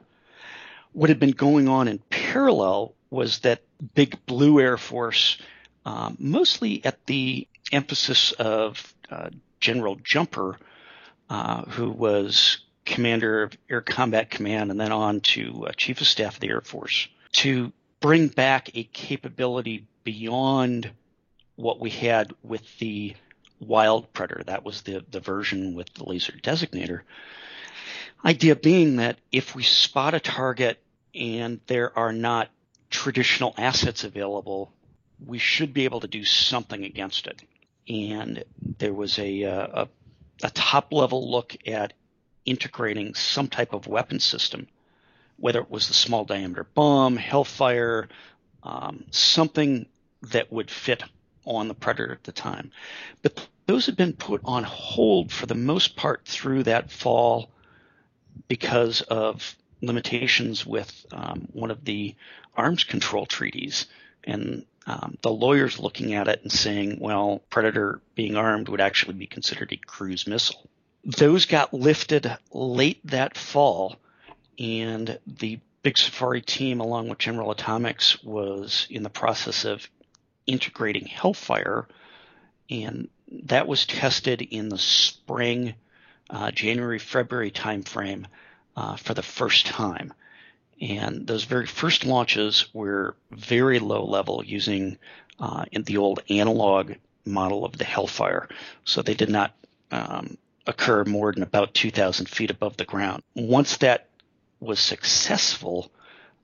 What 0.96 1.10
had 1.10 1.20
been 1.20 1.32
going 1.32 1.68
on 1.68 1.90
in 1.90 2.00
parallel 2.10 2.96
was 3.10 3.40
that 3.40 3.64
Big 3.96 4.26
Blue 4.26 4.62
Air 4.62 4.78
Force, 4.78 5.38
um, 5.86 6.16
mostly 6.18 6.86
at 6.86 7.06
the 7.06 7.50
emphasis 7.70 8.32
of 8.32 8.94
uh, 9.12 9.30
General 9.60 9.98
Jumper, 10.02 10.58
uh, 11.30 11.64
who 11.64 11.90
was 11.90 12.60
commander 12.86 13.44
of 13.44 13.58
Air 13.70 13.82
Combat 13.82 14.30
Command 14.30 14.72
and 14.72 14.80
then 14.80 14.94
on 14.94 15.20
to 15.20 15.68
uh, 15.68 15.74
Chief 15.76 16.00
of 16.00 16.08
Staff 16.08 16.36
of 16.36 16.40
the 16.40 16.48
Air 16.48 16.62
Force 16.62 17.10
to 17.40 17.74
bring 18.00 18.30
back 18.30 18.70
a 18.74 18.84
capability 18.86 19.88
beyond 20.06 20.90
what 21.58 21.82
we 21.82 21.90
had 21.90 22.34
with 22.42 22.64
the 22.80 23.16
Wild 23.60 24.14
Predator. 24.14 24.44
That 24.46 24.64
was 24.64 24.84
the, 24.84 25.04
the 25.12 25.20
version 25.20 25.76
with 25.76 25.94
the 25.94 26.06
laser 26.06 26.32
designator. 26.42 27.02
Idea 28.24 28.56
being 28.56 28.96
that 28.96 29.18
if 29.34 29.56
we 29.56 29.64
spot 29.64 30.14
a 30.14 30.22
target 30.22 30.82
and 31.16 31.60
there 31.68 31.98
are 31.98 32.12
not 32.12 32.50
traditional 32.90 33.54
assets 33.58 34.04
available, 34.04 34.72
we 35.26 35.38
should 35.38 35.74
be 35.74 35.86
able 35.86 36.02
to 36.02 36.08
do 36.08 36.26
something 36.26 36.84
against 36.84 37.28
it. 37.28 37.42
And 37.88 38.44
there 38.78 38.94
was 38.94 39.18
a, 39.20 39.44
uh, 39.44 39.86
a, 39.86 39.88
a 40.44 40.50
top 40.52 40.92
level 40.92 41.32
look 41.32 41.56
at 41.66 41.94
integrating 42.46 43.14
some 43.16 43.48
type 43.48 43.74
of 43.74 43.88
weapon 43.88 44.20
system, 44.20 44.68
whether 45.38 45.60
it 45.60 45.70
was 45.70 45.88
the 45.88 45.94
small 45.94 46.26
diameter 46.26 46.64
bomb, 46.64 47.18
Hellfire, 47.18 48.08
um, 48.64 49.06
something 49.12 49.88
that 50.22 50.52
would 50.52 50.72
fit 50.72 51.04
on 51.46 51.68
the 51.68 51.74
Predator 51.74 52.14
at 52.14 52.24
the 52.24 52.32
time. 52.32 52.72
But 53.22 53.48
those 53.68 53.86
had 53.86 53.96
been 53.96 54.14
put 54.14 54.42
on 54.44 54.64
hold 54.64 55.32
for 55.32 55.46
the 55.46 55.56
most 55.56 55.96
part 55.96 56.26
through 56.26 56.64
that 56.64 56.92
fall 56.92 57.52
because 58.48 59.02
of 59.02 59.56
limitations 59.86 60.66
with 60.66 61.06
um, 61.12 61.48
one 61.54 61.72
of 61.72 61.86
the 61.86 62.16
arms 62.56 62.84
control 62.84 63.26
treaties. 63.26 63.88
And 64.24 64.66
um, 64.88 65.18
the 65.22 65.32
lawyers 65.32 65.80
looking 65.80 66.14
at 66.14 66.28
it 66.28 66.42
and 66.44 66.52
saying, 66.52 67.00
well, 67.00 67.42
Predator 67.50 68.02
being 68.16 68.36
armed 68.36 68.70
would 68.70 68.82
actually 68.82 69.16
be 69.16 69.28
considered 69.28 69.72
a 69.72 69.78
cruise 69.78 70.28
missile. 70.28 70.70
Those 71.04 71.46
got 71.46 71.74
lifted 71.74 72.32
late 72.52 73.00
that 73.06 73.38
fall, 73.38 73.96
and 74.58 75.20
the 75.28 75.60
Big 75.84 75.98
Safari 75.98 76.42
team, 76.42 76.80
along 76.80 77.10
with 77.10 77.20
General 77.20 77.52
Atomics, 77.52 78.24
was 78.24 78.88
in 78.90 79.04
the 79.04 79.10
process 79.10 79.66
of 79.66 79.88
integrating 80.48 81.06
Hellfire, 81.06 81.88
and 82.70 83.08
that 83.44 83.68
was 83.68 83.86
tested 83.86 84.42
in 84.42 84.70
the 84.70 84.80
spring, 84.80 85.76
uh, 86.30 86.50
January 86.50 86.98
February 86.98 87.52
timeframe 87.52 88.26
uh, 88.76 88.96
for 88.96 89.14
the 89.14 89.24
first 89.24 89.66
time. 89.66 90.14
And 90.82 91.26
those 91.26 91.46
very 91.46 91.66
first 91.66 92.06
launches 92.06 92.68
were 92.74 93.16
very 93.32 93.80
low 93.80 94.06
level 94.06 94.44
using 94.46 94.98
uh, 95.40 95.66
the 95.72 95.98
old 95.98 96.22
analog 96.30 96.94
model 97.26 97.66
of 97.66 97.78
the 97.78 97.86
Hellfire. 97.86 98.50
So 98.84 99.02
they 99.02 99.14
did 99.14 99.30
not 99.30 99.56
um, 99.92 100.38
occur 100.68 101.04
more 101.06 101.32
than 101.32 101.44
about 101.44 101.74
2,000 101.74 102.28
feet 102.28 102.52
above 102.52 102.78
the 102.78 102.86
ground. 102.86 103.24
Once 103.36 103.78
that 103.78 104.10
was 104.60 104.80
successful, 104.80 105.92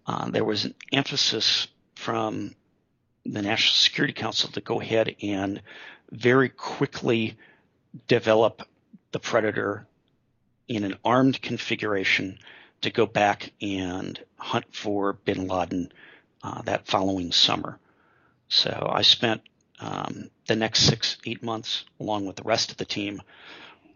uh, 0.07 0.29
there 0.29 0.45
was 0.45 0.65
an 0.65 0.75
emphasis 0.91 1.67
from 1.95 2.55
the 3.25 3.41
National 3.41 3.73
Security 3.73 4.13
Council 4.13 4.49
to 4.51 4.61
go 4.61 4.81
ahead 4.81 5.15
and 5.21 5.61
very 6.11 6.49
quickly 6.49 7.37
develop 8.07 8.67
the 9.11 9.19
Predator 9.19 9.85
in 10.67 10.83
an 10.83 10.97
armed 11.03 11.41
configuration 11.41 12.37
to 12.81 12.89
go 12.89 13.05
back 13.05 13.53
and 13.61 14.19
hunt 14.37 14.65
for 14.73 15.13
bin 15.13 15.47
Laden 15.47 15.91
uh, 16.43 16.61
that 16.63 16.87
following 16.87 17.31
summer. 17.31 17.79
So 18.49 18.89
I 18.91 19.01
spent 19.03 19.41
um, 19.79 20.29
the 20.47 20.55
next 20.55 20.81
six, 20.81 21.17
eight 21.25 21.43
months, 21.43 21.85
along 21.99 22.25
with 22.25 22.35
the 22.35 22.43
rest 22.43 22.71
of 22.71 22.77
the 22.77 22.85
team, 22.85 23.21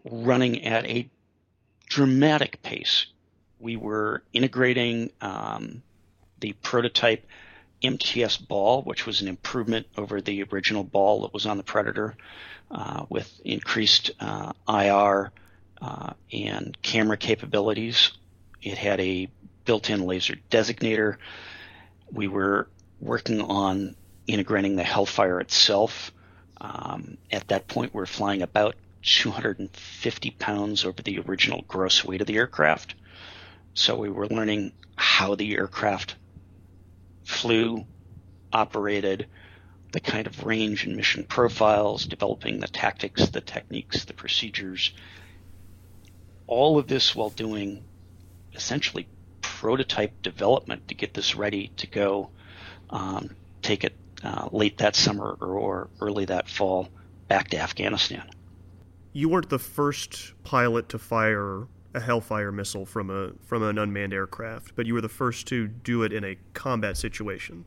running 0.04 0.64
at 0.64 0.86
a 0.86 1.08
dramatic 1.88 2.62
pace. 2.62 3.06
We 3.58 3.76
were 3.76 4.22
integrating 4.32 5.10
um, 5.20 5.82
the 6.40 6.52
prototype 6.54 7.26
MTS 7.82 8.38
ball, 8.38 8.82
which 8.82 9.06
was 9.06 9.20
an 9.20 9.28
improvement 9.28 9.86
over 9.96 10.20
the 10.20 10.42
original 10.44 10.84
ball 10.84 11.22
that 11.22 11.34
was 11.34 11.46
on 11.46 11.56
the 11.56 11.62
Predator, 11.62 12.16
uh, 12.70 13.06
with 13.08 13.40
increased 13.44 14.10
uh, 14.18 14.52
IR 14.68 15.32
uh, 15.80 16.12
and 16.32 16.76
camera 16.82 17.16
capabilities. 17.16 18.12
It 18.62 18.78
had 18.78 19.00
a 19.00 19.28
built-in 19.64 20.02
laser 20.06 20.36
designator. 20.50 21.16
We 22.10 22.28
were 22.28 22.68
working 23.00 23.40
on 23.40 23.96
integrating 24.26 24.76
the 24.76 24.84
Hellfire 24.84 25.40
itself. 25.40 26.12
Um, 26.60 27.18
at 27.30 27.48
that 27.48 27.68
point, 27.68 27.94
we 27.94 27.98
we're 27.98 28.06
flying 28.06 28.42
about 28.42 28.76
250 29.02 30.30
pounds 30.32 30.84
over 30.84 31.02
the 31.02 31.20
original 31.20 31.64
gross 31.68 32.04
weight 32.04 32.20
of 32.20 32.26
the 32.26 32.36
aircraft. 32.36 32.94
So 33.74 33.96
we 33.96 34.08
were 34.08 34.26
learning 34.26 34.72
how 34.96 35.34
the 35.34 35.54
aircraft 35.56 36.16
flew, 37.24 37.84
operated, 38.52 39.26
the 39.92 40.00
kind 40.00 40.26
of 40.26 40.44
range 40.44 40.84
and 40.84 40.96
mission 40.96 41.24
profiles, 41.24 42.06
developing 42.06 42.60
the 42.60 42.68
tactics, 42.68 43.28
the 43.28 43.40
techniques, 43.40 44.04
the 44.04 44.14
procedures. 44.14 44.92
All 46.46 46.78
of 46.78 46.86
this 46.86 47.14
while 47.14 47.30
doing 47.30 47.82
essentially 48.54 49.08
prototype 49.40 50.22
development 50.22 50.88
to 50.88 50.94
get 50.94 51.14
this 51.14 51.34
ready 51.34 51.72
to 51.78 51.86
go, 51.86 52.30
um, 52.90 53.30
take 53.62 53.84
it 53.84 53.94
uh, 54.22 54.48
late 54.52 54.78
that 54.78 54.96
summer 54.96 55.36
or, 55.40 55.48
or 55.58 55.88
early 56.00 56.24
that 56.26 56.48
fall 56.48 56.88
back 57.28 57.48
to 57.48 57.58
Afghanistan. 57.58 58.28
You 59.12 59.28
weren't 59.28 59.48
the 59.48 59.58
first 59.58 60.34
pilot 60.44 60.88
to 60.90 60.98
fire 60.98 61.66
a 61.94 62.00
Hellfire 62.00 62.52
missile 62.52 62.84
from 62.84 63.08
a 63.10 63.32
from 63.46 63.62
an 63.62 63.78
unmanned 63.78 64.12
aircraft, 64.12 64.76
but 64.76 64.84
you 64.86 64.92
were 64.92 65.00
the 65.00 65.08
first 65.08 65.46
to 65.48 65.66
do 65.66 66.02
it 66.02 66.12
in 66.12 66.24
a 66.24 66.36
combat 66.52 66.96
situation. 66.96 67.64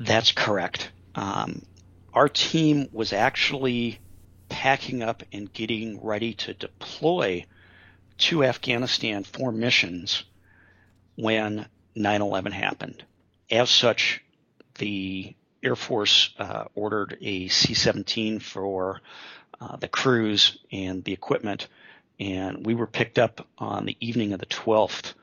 That's 0.00 0.32
correct. 0.32 0.90
Um, 1.14 1.62
our 2.14 2.28
team 2.28 2.88
was 2.92 3.12
actually 3.12 4.00
packing 4.48 5.02
up 5.02 5.22
and 5.32 5.52
getting 5.52 6.02
ready 6.02 6.32
to 6.34 6.54
deploy 6.54 7.44
to 8.18 8.44
Afghanistan 8.44 9.24
for 9.24 9.52
missions 9.52 10.24
when 11.16 11.66
9/11 11.96 12.52
happened. 12.52 13.04
As 13.50 13.70
such, 13.70 14.22
the 14.74 15.34
Air 15.62 15.76
Force 15.76 16.30
uh, 16.38 16.64
ordered 16.74 17.16
a 17.20 17.48
C-17 17.48 18.42
for 18.42 19.00
uh, 19.60 19.76
the 19.76 19.88
crews 19.88 20.58
and 20.72 21.04
the 21.04 21.12
equipment 21.12 21.68
and 22.20 22.64
we 22.64 22.74
were 22.74 22.86
picked 22.86 23.18
up 23.18 23.46
on 23.58 23.86
the 23.86 23.96
evening 24.00 24.32
of 24.32 24.40
the 24.40 24.46
12th 24.46 25.14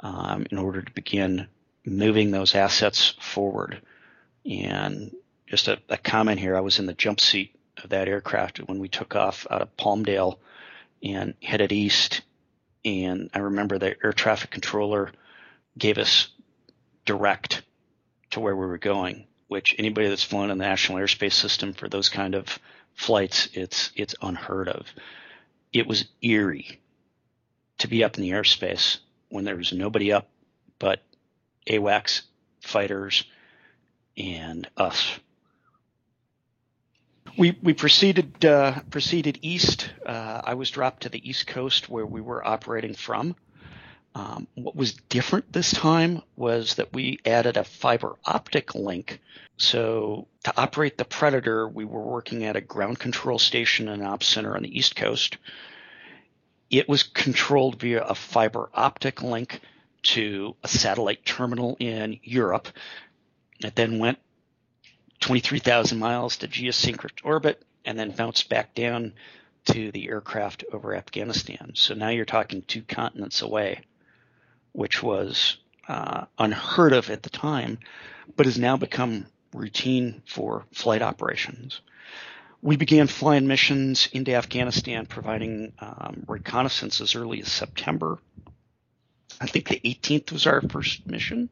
um, 0.00 0.46
in 0.50 0.58
order 0.58 0.82
to 0.82 0.92
begin 0.92 1.48
moving 1.84 2.30
those 2.30 2.54
assets 2.54 3.14
forward. 3.20 3.80
And 4.44 5.14
just 5.46 5.68
a, 5.68 5.78
a, 5.88 5.96
comment 5.96 6.38
here: 6.38 6.56
I 6.56 6.60
was 6.60 6.78
in 6.78 6.86
the 6.86 6.92
jump 6.92 7.20
seat 7.20 7.54
of 7.82 7.90
that 7.90 8.08
aircraft 8.08 8.58
when 8.58 8.78
we 8.78 8.88
took 8.88 9.16
off 9.16 9.46
out 9.50 9.62
of 9.62 9.76
Palmdale 9.76 10.38
and 11.02 11.34
headed 11.42 11.72
east. 11.72 12.22
And 12.86 13.28
I 13.34 13.40
remember 13.40 13.78
the 13.78 13.96
air 14.02 14.14
traffic 14.14 14.50
controller 14.50 15.12
gave 15.76 15.98
us 15.98 16.28
direct 17.04 17.62
to 18.30 18.40
where 18.40 18.56
we 18.56 18.64
were 18.64 18.78
going. 18.78 19.26
Which 19.48 19.76
anybody 19.78 20.08
that's 20.08 20.24
flown 20.24 20.50
in 20.50 20.58
the 20.58 20.64
National 20.64 20.98
Airspace 20.98 21.34
System 21.34 21.72
for 21.72 21.88
those 21.88 22.08
kind 22.08 22.34
of 22.34 22.58
flights, 22.94 23.48
it's 23.52 23.92
it's 23.94 24.14
unheard 24.22 24.68
of 24.68 24.86
it 25.72 25.86
was 25.86 26.06
eerie 26.22 26.80
to 27.78 27.88
be 27.88 28.02
up 28.02 28.16
in 28.16 28.22
the 28.22 28.30
airspace 28.30 28.98
when 29.28 29.44
there 29.44 29.56
was 29.56 29.72
nobody 29.72 30.12
up 30.12 30.28
but 30.78 31.02
AWACS 31.68 32.22
fighters 32.60 33.24
and 34.16 34.68
us. 34.76 35.10
We 37.38 37.58
we 37.62 37.74
proceeded 37.74 38.44
uh, 38.44 38.80
proceeded 38.90 39.38
east. 39.42 39.90
Uh, 40.04 40.40
I 40.42 40.54
was 40.54 40.70
dropped 40.70 41.02
to 41.02 41.08
the 41.08 41.28
east 41.28 41.46
coast 41.46 41.88
where 41.88 42.06
we 42.06 42.20
were 42.20 42.46
operating 42.46 42.94
from. 42.94 43.36
Um, 44.14 44.46
what 44.54 44.74
was 44.74 44.94
different 44.94 45.52
this 45.52 45.70
time 45.70 46.22
was 46.36 46.76
that 46.76 46.94
we 46.94 47.18
added 47.26 47.58
a 47.58 47.64
fiber 47.64 48.16
optic 48.24 48.74
link. 48.74 49.20
So 49.58 50.28
to 50.44 50.58
operate 50.58 50.96
the 50.96 51.04
Predator, 51.04 51.68
we 51.68 51.84
were 51.84 52.00
working 52.00 52.44
at 52.44 52.56
a 52.56 52.62
ground 52.62 52.98
control 52.98 53.38
station 53.38 53.88
and 53.88 54.02
ops 54.02 54.26
center 54.26 54.56
on 54.56 54.62
the 54.62 54.78
East 54.78 54.96
Coast. 54.96 55.36
It 56.70 56.88
was 56.88 57.02
controlled 57.02 57.78
via 57.78 58.02
a 58.02 58.14
fiber 58.14 58.70
optic 58.72 59.22
link 59.22 59.60
to 60.04 60.56
a 60.62 60.68
satellite 60.68 61.26
terminal 61.26 61.76
in 61.78 62.18
Europe. 62.22 62.68
It 63.60 63.74
then 63.74 63.98
went 63.98 64.18
23,000 65.20 65.98
miles 65.98 66.38
to 66.38 66.48
geosynchronous 66.48 67.24
orbit 67.24 67.62
and 67.84 67.98
then 67.98 68.10
bounced 68.10 68.48
back 68.48 68.74
down 68.74 69.12
to 69.66 69.90
the 69.92 70.08
aircraft 70.08 70.64
over 70.72 70.94
Afghanistan. 70.94 71.72
So 71.74 71.94
now 71.94 72.08
you're 72.08 72.24
talking 72.24 72.62
two 72.62 72.82
continents 72.82 73.42
away 73.42 73.80
which 74.76 75.02
was 75.02 75.56
uh, 75.88 76.26
unheard 76.38 76.92
of 76.92 77.08
at 77.08 77.22
the 77.22 77.30
time, 77.30 77.78
but 78.36 78.44
has 78.44 78.58
now 78.58 78.76
become 78.76 79.24
routine 79.54 80.22
for 80.26 80.66
flight 80.70 81.00
operations. 81.00 81.80
We 82.60 82.76
began 82.76 83.06
flying 83.06 83.46
missions 83.46 84.08
into 84.12 84.34
Afghanistan, 84.34 85.06
providing 85.06 85.72
um, 85.78 86.24
reconnaissance 86.28 87.00
as 87.00 87.14
early 87.14 87.40
as 87.40 87.50
September. 87.50 88.18
I 89.40 89.46
think 89.46 89.68
the 89.68 89.80
18th 89.80 90.32
was 90.32 90.46
our 90.46 90.60
first 90.60 91.06
mission, 91.06 91.48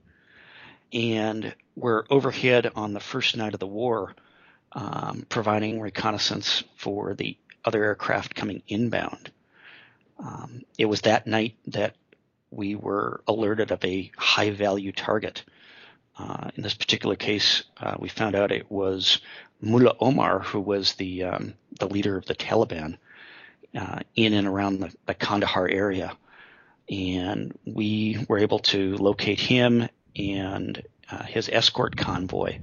and 0.92 1.54
we're 1.76 2.04
overhead 2.10 2.70
on 2.74 2.92
the 2.92 3.00
first 3.00 3.36
night 3.36 3.54
of 3.54 3.60
the 3.60 3.66
war, 3.66 4.14
um, 4.72 5.26
providing 5.28 5.80
reconnaissance 5.80 6.64
for 6.76 7.14
the 7.14 7.36
other 7.64 7.82
aircraft 7.82 8.34
coming 8.34 8.62
inbound. 8.68 9.30
Um, 10.18 10.62
it 10.78 10.84
was 10.86 11.02
that 11.02 11.26
night 11.26 11.56
that 11.68 11.96
we 12.50 12.74
were 12.74 13.22
alerted 13.26 13.70
of 13.70 13.84
a 13.84 14.10
high 14.16 14.50
value 14.50 14.92
target. 14.92 15.44
Uh, 16.16 16.50
in 16.54 16.62
this 16.62 16.74
particular 16.74 17.16
case, 17.16 17.64
uh, 17.78 17.96
we 17.98 18.08
found 18.08 18.36
out 18.36 18.52
it 18.52 18.70
was 18.70 19.20
Mullah 19.60 19.96
Omar, 19.98 20.40
who 20.40 20.60
was 20.60 20.94
the 20.94 21.24
um, 21.24 21.54
the 21.80 21.88
leader 21.88 22.16
of 22.16 22.26
the 22.26 22.36
Taliban 22.36 22.98
uh, 23.76 24.00
in 24.14 24.32
and 24.32 24.46
around 24.46 24.78
the, 24.78 24.94
the, 25.06 25.14
Kandahar 25.14 25.68
area, 25.68 26.16
and 26.88 27.58
we 27.64 28.24
were 28.28 28.38
able 28.38 28.60
to 28.60 28.96
locate 28.96 29.40
him 29.40 29.88
and 30.14 30.80
uh, 31.14 31.24
his 31.24 31.48
escort 31.48 31.96
convoy, 31.96 32.58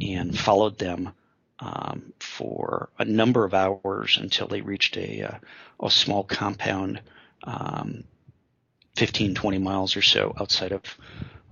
and 0.00 0.38
followed 0.38 0.78
them 0.78 1.12
um, 1.60 2.12
for 2.18 2.88
a 2.98 3.04
number 3.04 3.44
of 3.44 3.54
hours 3.54 4.18
until 4.20 4.46
they 4.46 4.60
reached 4.60 4.96
a 4.96 5.22
uh, 5.22 5.38
a 5.80 5.90
small 5.90 6.24
compound 6.24 7.00
um, 7.44 8.04
15, 8.96 9.34
20 9.34 9.58
miles 9.58 9.96
or 9.96 10.02
so 10.02 10.34
outside 10.40 10.72
of 10.72 10.82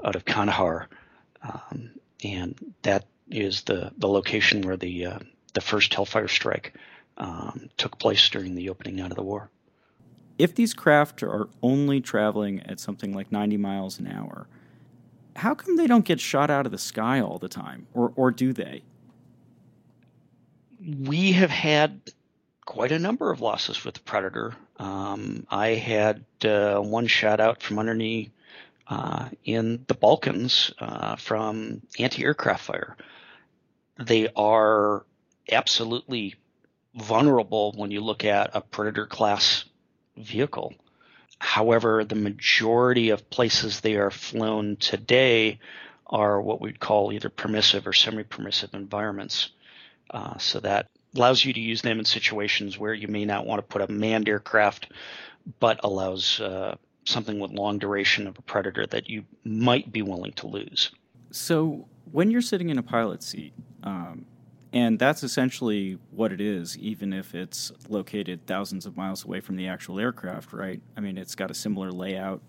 out 0.05 0.17
of 0.17 0.25
Kandahar, 0.25 0.89
um, 1.43 1.91
and 2.25 2.55
that 2.83 3.05
is 3.31 3.63
the 3.63 3.93
the 3.97 4.09
location 4.09 4.63
where 4.63 4.77
the 4.77 5.07
uh, 5.07 5.19
the 5.55 5.61
first 5.61 5.95
Hellfire 5.95 6.29
strike 6.29 6.75
um, 7.17 7.69
took 7.77 7.99
place 7.99 8.29
during 8.29 8.55
the 8.55 8.71
opening 8.71 9.01
out 9.01 9.11
of 9.11 9.17
the 9.17 9.23
war. 9.23 9.51
If 10.39 10.55
these 10.55 10.75
craft 10.75 11.23
are 11.23 11.49
only 11.63 12.01
traveling 12.01 12.61
at 12.61 12.81
something 12.81 13.13
like 13.15 13.31
90 13.31 13.59
miles 13.59 14.01
an 14.01 14.09
hour, 14.09 14.49
how 15.37 15.55
come 15.55 15.77
they 15.77 15.87
don't 15.87 16.05
get 16.05 16.21
shot 16.21 16.51
out 16.51 16.67
of 16.67 16.73
the 16.73 16.79
sky 16.79 17.21
all 17.21 17.39
the 17.39 17.49
time, 17.49 17.87
or 17.95 18.13
or 18.17 18.31
do 18.31 18.53
they? 18.53 18.83
We 20.81 21.33
have 21.33 21.51
had 21.51 22.01
quite 22.65 22.93
a 22.93 22.99
number 22.99 23.31
of 23.31 23.41
losses 23.41 23.85
with 23.85 23.95
the 23.95 24.01
Predator. 24.01 24.55
Um, 24.79 25.47
I 25.51 25.69
had 25.69 26.25
uh, 26.45 26.81
one 26.81 27.07
shot 27.07 27.41
out 27.41 27.63
from 27.63 27.79
underneath 27.79 28.31
uh, 28.89 29.29
in 29.45 29.85
the 29.87 29.95
Balkans 29.95 30.73
uh, 30.79 31.17
from 31.17 31.83
anti-aircraft 31.99 32.65
fire. 32.65 32.97
They 33.99 34.29
are 34.35 35.05
absolutely 35.51 36.35
vulnerable 36.95 37.73
when 37.77 37.91
you 37.91 38.01
look 38.01 38.25
at 38.25 38.51
a 38.55 38.61
Predator 38.61 39.07
class 39.07 39.65
vehicle. 40.17 40.75
However, 41.43 42.05
the 42.05 42.15
majority 42.15 43.11
of 43.11 43.29
places 43.29 43.81
they 43.81 43.97
are 43.97 44.13
flown 44.13 44.77
today 44.77 45.59
are 46.07 46.41
what 46.41 46.61
we'd 46.61 46.79
call 46.79 47.13
either 47.13 47.29
permissive 47.29 47.85
or 47.85 47.93
semi 47.93 48.23
permissive 48.23 48.75
environments. 48.75 49.51
Uh, 50.09 50.39
so 50.39 50.61
that 50.61 50.89
allows 51.17 51.45
you 51.45 51.53
to 51.53 51.59
use 51.59 51.83
them 51.83 51.99
in 51.99 52.05
situations 52.05 52.79
where 52.79 52.95
you 52.95 53.09
may 53.09 53.25
not 53.25 53.45
want 53.45 53.59
to 53.59 53.67
put 53.67 53.83
a 53.83 53.93
manned 53.93 54.29
aircraft, 54.29 54.93
but 55.59 55.81
allows 55.83 56.39
uh, 56.39 56.77
something 57.07 57.41
with 57.41 57.51
long 57.51 57.81
duration 57.81 58.29
of 58.29 58.39
a 58.39 58.43
predator 58.43 58.87
that 58.87 59.11
you 59.11 59.25
might 59.43 59.91
be 59.91 60.01
willing 60.01 60.33
to 60.35 60.47
lose. 60.47 60.93
So 61.33 61.89
when 62.13 62.31
you're 62.31 62.41
sitting 62.41 62.71
in 62.71 62.79
a 62.79 62.85
pilot 62.85 63.21
seat, 63.21 63.53
um, 63.83 64.27
and 64.73 64.99
that's 64.99 65.23
essentially 65.23 65.99
what 66.11 66.33
it 66.33 66.41
is, 66.41 66.79
even 66.79 67.13
if 67.13 67.35
it's 67.35 67.73
located 67.89 68.47
thousands 68.47 68.87
of 68.87 68.97
miles 68.97 69.25
away 69.25 69.41
from 69.41 69.57
the 69.57 69.69
actual 69.69 70.01
aircraft, 70.01 70.53
right? 70.53 70.81
I 70.97 71.01
mean, 71.01 71.19
it's 71.19 71.35
got 71.35 71.51
a 71.51 71.55
similar 71.55 71.93
layout. 71.93 72.41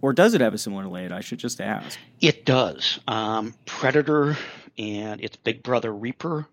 Or 0.00 0.12
does 0.12 0.34
it 0.34 0.40
have 0.40 0.54
a 0.54 0.58
similar 0.58 0.86
layout? 0.86 1.12
I 1.12 1.20
should 1.20 1.38
just 1.38 1.60
ask. 1.60 1.98
It 2.20 2.44
does. 2.44 3.00
Um, 3.06 3.54
Predator 3.66 4.36
and 4.78 5.22
its 5.22 5.36
big 5.36 5.62
brother 5.62 5.92
Reaper 5.92 6.46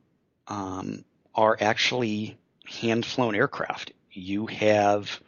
um, 0.48 1.06
are 1.34 1.58
actually 1.60 2.38
hand 2.66 3.06
flown 3.06 3.36
aircraft. 3.36 3.94
You 4.12 4.48
have 4.48 5.22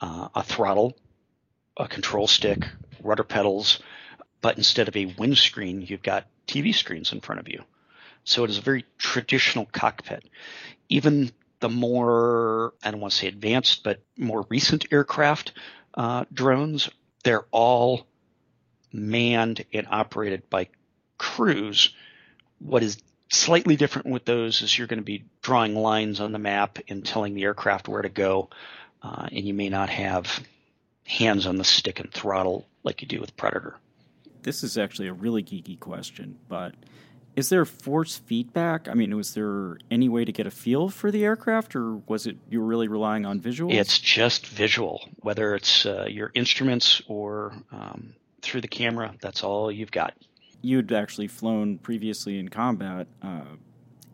uh, 0.00 0.28
a 0.34 0.42
throttle, 0.42 0.96
a 1.76 1.86
control 1.86 2.26
stick, 2.26 2.66
rudder 3.02 3.24
pedals, 3.24 3.80
but 4.40 4.56
instead 4.56 4.88
of 4.88 4.96
a 4.96 5.06
windscreen, 5.16 5.82
you've 5.82 6.02
got 6.02 6.26
TV 6.48 6.74
screens 6.74 7.12
in 7.12 7.20
front 7.20 7.40
of 7.40 7.48
you. 7.48 7.62
So 8.24 8.44
it 8.44 8.50
is 8.50 8.58
a 8.58 8.62
very 8.62 8.84
traditional 8.98 9.66
cockpit. 9.66 10.24
Even 10.88 11.30
the 11.60 11.68
more, 11.68 12.74
I 12.82 12.90
don't 12.90 13.00
want 13.00 13.12
to 13.12 13.18
say 13.18 13.28
advanced, 13.28 13.84
but 13.84 14.02
more 14.18 14.46
recent 14.48 14.86
aircraft 14.92 15.52
uh, 15.94 16.24
drones, 16.32 16.90
they're 17.22 17.46
all 17.50 18.06
manned 18.92 19.64
and 19.72 19.86
operated 19.90 20.48
by 20.50 20.68
crews. 21.18 21.94
What 22.58 22.82
is 22.82 22.98
slightly 23.28 23.76
different 23.76 24.08
with 24.08 24.24
those 24.24 24.62
is 24.62 24.76
you're 24.76 24.86
going 24.86 25.00
to 25.00 25.04
be 25.04 25.24
drawing 25.42 25.74
lines 25.74 26.20
on 26.20 26.32
the 26.32 26.38
map 26.38 26.78
and 26.88 27.04
telling 27.04 27.34
the 27.34 27.44
aircraft 27.44 27.88
where 27.88 28.02
to 28.02 28.08
go, 28.08 28.50
uh, 29.02 29.28
and 29.32 29.46
you 29.46 29.54
may 29.54 29.68
not 29.68 29.88
have 29.88 30.44
hands 31.06 31.46
on 31.46 31.56
the 31.56 31.64
stick 31.64 32.00
and 32.00 32.12
throttle 32.12 32.66
like 32.82 33.02
you 33.02 33.08
do 33.08 33.20
with 33.20 33.36
Predator. 33.36 33.76
This 34.42 34.62
is 34.62 34.78
actually 34.78 35.08
a 35.08 35.12
really 35.12 35.42
geeky 35.42 35.78
question, 35.78 36.38
but 36.48 36.74
is 37.36 37.48
there 37.48 37.64
force 37.64 38.16
feedback? 38.16 38.88
I 38.88 38.94
mean, 38.94 39.14
was 39.16 39.34
there 39.34 39.78
any 39.90 40.08
way 40.08 40.24
to 40.24 40.32
get 40.32 40.46
a 40.46 40.50
feel 40.50 40.88
for 40.88 41.10
the 41.10 41.24
aircraft, 41.24 41.74
or 41.74 41.96
was 41.96 42.26
it 42.26 42.36
you 42.48 42.60
were 42.60 42.66
really 42.66 42.88
relying 42.88 43.26
on 43.26 43.40
visual? 43.40 43.72
It's 43.72 43.98
just 43.98 44.46
visual, 44.46 45.08
whether 45.20 45.54
it's 45.54 45.84
uh, 45.84 46.06
your 46.08 46.30
instruments 46.34 47.02
or 47.08 47.54
um, 47.72 48.14
through 48.42 48.60
the 48.60 48.68
camera. 48.68 49.14
That's 49.20 49.42
all 49.42 49.70
you've 49.70 49.90
got. 49.90 50.14
You'd 50.62 50.92
actually 50.92 51.28
flown 51.28 51.78
previously 51.78 52.38
in 52.38 52.48
combat, 52.48 53.08
uh, 53.22 53.56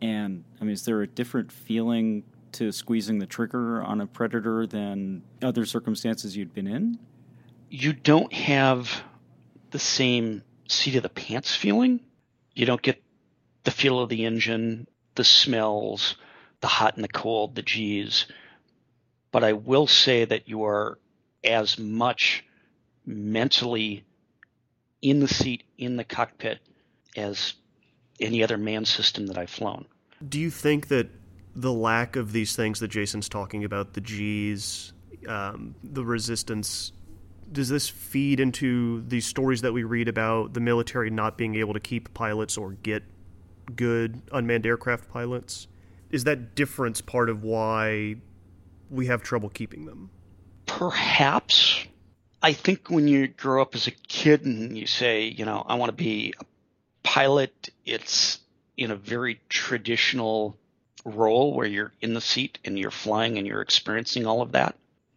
and 0.01 0.43
I 0.59 0.63
mean, 0.63 0.73
is 0.73 0.85
there 0.85 1.01
a 1.01 1.07
different 1.07 1.51
feeling 1.51 2.23
to 2.53 2.71
squeezing 2.71 3.19
the 3.19 3.27
trigger 3.27 3.81
on 3.81 4.01
a 4.01 4.07
predator 4.07 4.65
than 4.65 5.23
other 5.41 5.65
circumstances 5.65 6.35
you'd 6.35 6.53
been 6.53 6.67
in? 6.67 6.99
You 7.69 7.93
don't 7.93 8.33
have 8.33 9.03
the 9.69 9.79
same 9.79 10.43
seat 10.67 10.95
of 10.95 11.03
the 11.03 11.09
pants 11.09 11.55
feeling. 11.55 12.01
You 12.53 12.65
don't 12.65 12.81
get 12.81 13.01
the 13.63 13.71
feel 13.71 13.99
of 13.99 14.09
the 14.09 14.25
engine, 14.25 14.87
the 15.15 15.23
smells, 15.23 16.15
the 16.61 16.67
hot 16.67 16.95
and 16.95 17.03
the 17.03 17.09
cold, 17.09 17.55
the 17.55 17.61
G's. 17.61 18.25
But 19.31 19.43
I 19.43 19.53
will 19.53 19.87
say 19.87 20.25
that 20.25 20.47
you 20.47 20.65
are 20.65 20.97
as 21.43 21.77
much 21.77 22.43
mentally 23.05 24.03
in 25.01 25.19
the 25.19 25.27
seat, 25.27 25.63
in 25.77 25.97
the 25.97 26.03
cockpit, 26.03 26.59
as 27.15 27.53
any 28.19 28.43
other 28.43 28.57
manned 28.57 28.87
system 28.87 29.27
that 29.27 29.37
I've 29.37 29.49
flown. 29.49 29.85
Do 30.27 30.39
you 30.39 30.51
think 30.51 30.89
that 30.89 31.09
the 31.55 31.73
lack 31.73 32.15
of 32.15 32.31
these 32.31 32.55
things 32.55 32.79
that 32.79 32.89
Jason's 32.89 33.27
talking 33.27 33.63
about, 33.63 33.93
the 33.93 34.01
G's, 34.01 34.93
um, 35.27 35.75
the 35.83 36.05
resistance, 36.05 36.91
does 37.51 37.69
this 37.69 37.89
feed 37.89 38.39
into 38.39 39.03
these 39.07 39.25
stories 39.25 39.61
that 39.61 39.73
we 39.73 39.83
read 39.83 40.07
about 40.07 40.53
the 40.53 40.59
military 40.59 41.09
not 41.09 41.37
being 41.37 41.55
able 41.55 41.73
to 41.73 41.79
keep 41.79 42.13
pilots 42.13 42.57
or 42.57 42.71
get 42.71 43.03
good 43.75 44.21
unmanned 44.31 44.65
aircraft 44.65 45.09
pilots? 45.09 45.67
Is 46.09 46.23
that 46.25 46.55
difference 46.55 47.01
part 47.01 47.29
of 47.29 47.43
why 47.43 48.17
we 48.89 49.07
have 49.07 49.23
trouble 49.23 49.49
keeping 49.49 49.85
them? 49.85 50.09
Perhaps. 50.65 51.85
I 52.43 52.53
think 52.53 52.89
when 52.89 53.07
you 53.07 53.27
grow 53.27 53.61
up 53.61 53.75
as 53.75 53.87
a 53.87 53.91
kid 53.91 54.45
and 54.45 54.77
you 54.77 54.87
say, 54.87 55.25
you 55.25 55.45
know, 55.45 55.63
I 55.65 55.75
want 55.75 55.89
to 55.89 56.03
be 56.03 56.33
a 56.39 56.45
pilot, 57.03 57.69
it's 57.85 58.39
in 58.77 58.91
a 58.91 58.95
very 58.95 59.39
traditional 59.47 60.57
role 61.05 61.53
where 61.53 61.67
you're 61.67 61.93
in 62.01 62.13
the 62.13 62.21
seat 62.21 62.57
and 62.65 62.77
you're 62.77 62.91
flying 62.91 63.37
and 63.37 63.47
you're 63.47 63.61
experiencing 63.61 64.25
all 64.25 64.41
of 64.41 64.53
that. 64.53 64.75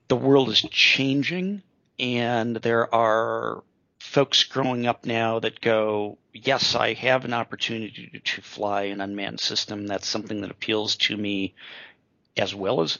The 0.08 0.16
world 0.16 0.48
is 0.50 0.60
changing 0.60 1.62
and 1.98 2.56
there 2.56 2.92
are 2.94 3.62
folks 3.98 4.44
growing 4.44 4.86
up 4.86 5.06
now 5.06 5.40
that 5.40 5.60
go, 5.60 6.18
yes, 6.34 6.74
I 6.74 6.92
have 6.94 7.24
an 7.24 7.32
opportunity 7.32 8.20
to 8.22 8.42
fly 8.42 8.84
an 8.84 9.00
unmanned 9.00 9.40
system. 9.40 9.86
That's 9.86 10.06
something 10.06 10.40
that 10.42 10.50
appeals 10.50 10.96
to 10.96 11.16
me 11.16 11.54
as 12.36 12.54
well 12.54 12.80
as 12.82 12.98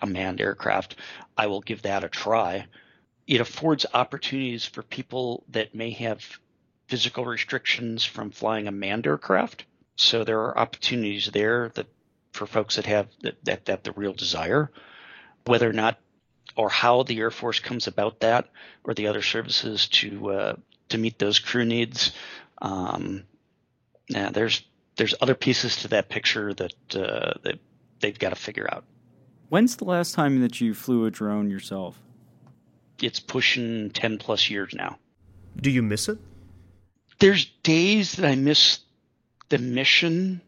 a 0.00 0.06
manned 0.06 0.40
aircraft. 0.40 0.96
I 1.36 1.48
will 1.48 1.60
give 1.60 1.82
that 1.82 2.04
a 2.04 2.08
try. 2.08 2.66
It 3.26 3.40
affords 3.40 3.84
opportunities 3.92 4.64
for 4.64 4.82
people 4.82 5.44
that 5.48 5.74
may 5.74 5.90
have 5.90 6.24
physical 6.86 7.24
restrictions 7.24 8.04
from 8.04 8.30
flying 8.30 8.68
a 8.68 8.72
manned 8.72 9.06
aircraft. 9.06 9.64
So 9.96 10.22
there 10.22 10.40
are 10.42 10.56
opportunities 10.56 11.30
there 11.32 11.70
that 11.70 11.88
for 12.32 12.46
folks 12.46 12.76
that 12.76 12.86
have 12.86 13.08
that, 13.22 13.44
that, 13.44 13.64
that 13.64 13.84
the 13.84 13.92
real 13.92 14.12
desire. 14.12 14.70
Whether 15.44 15.68
or 15.68 15.72
not 15.72 15.98
or 16.54 16.68
how 16.68 17.02
the 17.02 17.18
Air 17.18 17.30
Force 17.30 17.58
comes 17.58 17.86
about 17.86 18.20
that 18.20 18.48
or 18.84 18.94
the 18.94 19.08
other 19.08 19.22
services 19.22 19.88
to 19.88 20.30
uh, 20.30 20.56
to 20.90 20.98
meet 20.98 21.18
those 21.18 21.38
crew 21.38 21.64
needs. 21.64 22.12
Um, 22.60 23.24
yeah, 24.08 24.30
there's 24.30 24.62
there's 24.96 25.14
other 25.20 25.34
pieces 25.34 25.76
to 25.76 25.88
that 25.88 26.08
picture 26.08 26.54
that 26.54 26.74
uh, 26.94 27.34
that 27.42 27.58
they've 28.00 28.18
got 28.18 28.30
to 28.30 28.36
figure 28.36 28.68
out. 28.70 28.84
When's 29.48 29.76
the 29.76 29.84
last 29.84 30.14
time 30.14 30.40
that 30.40 30.60
you 30.60 30.74
flew 30.74 31.06
a 31.06 31.10
drone 31.10 31.50
yourself? 31.50 32.00
It's 33.00 33.20
pushing 33.20 33.90
ten 33.90 34.18
plus 34.18 34.50
years 34.50 34.74
now. 34.74 34.98
Do 35.56 35.70
you 35.70 35.82
miss 35.82 36.08
it? 36.08 36.18
There's 37.18 37.46
days 37.62 38.16
that 38.16 38.26
I 38.26 38.34
miss 38.34 38.80
the 39.48 39.58
mission 39.58 40.40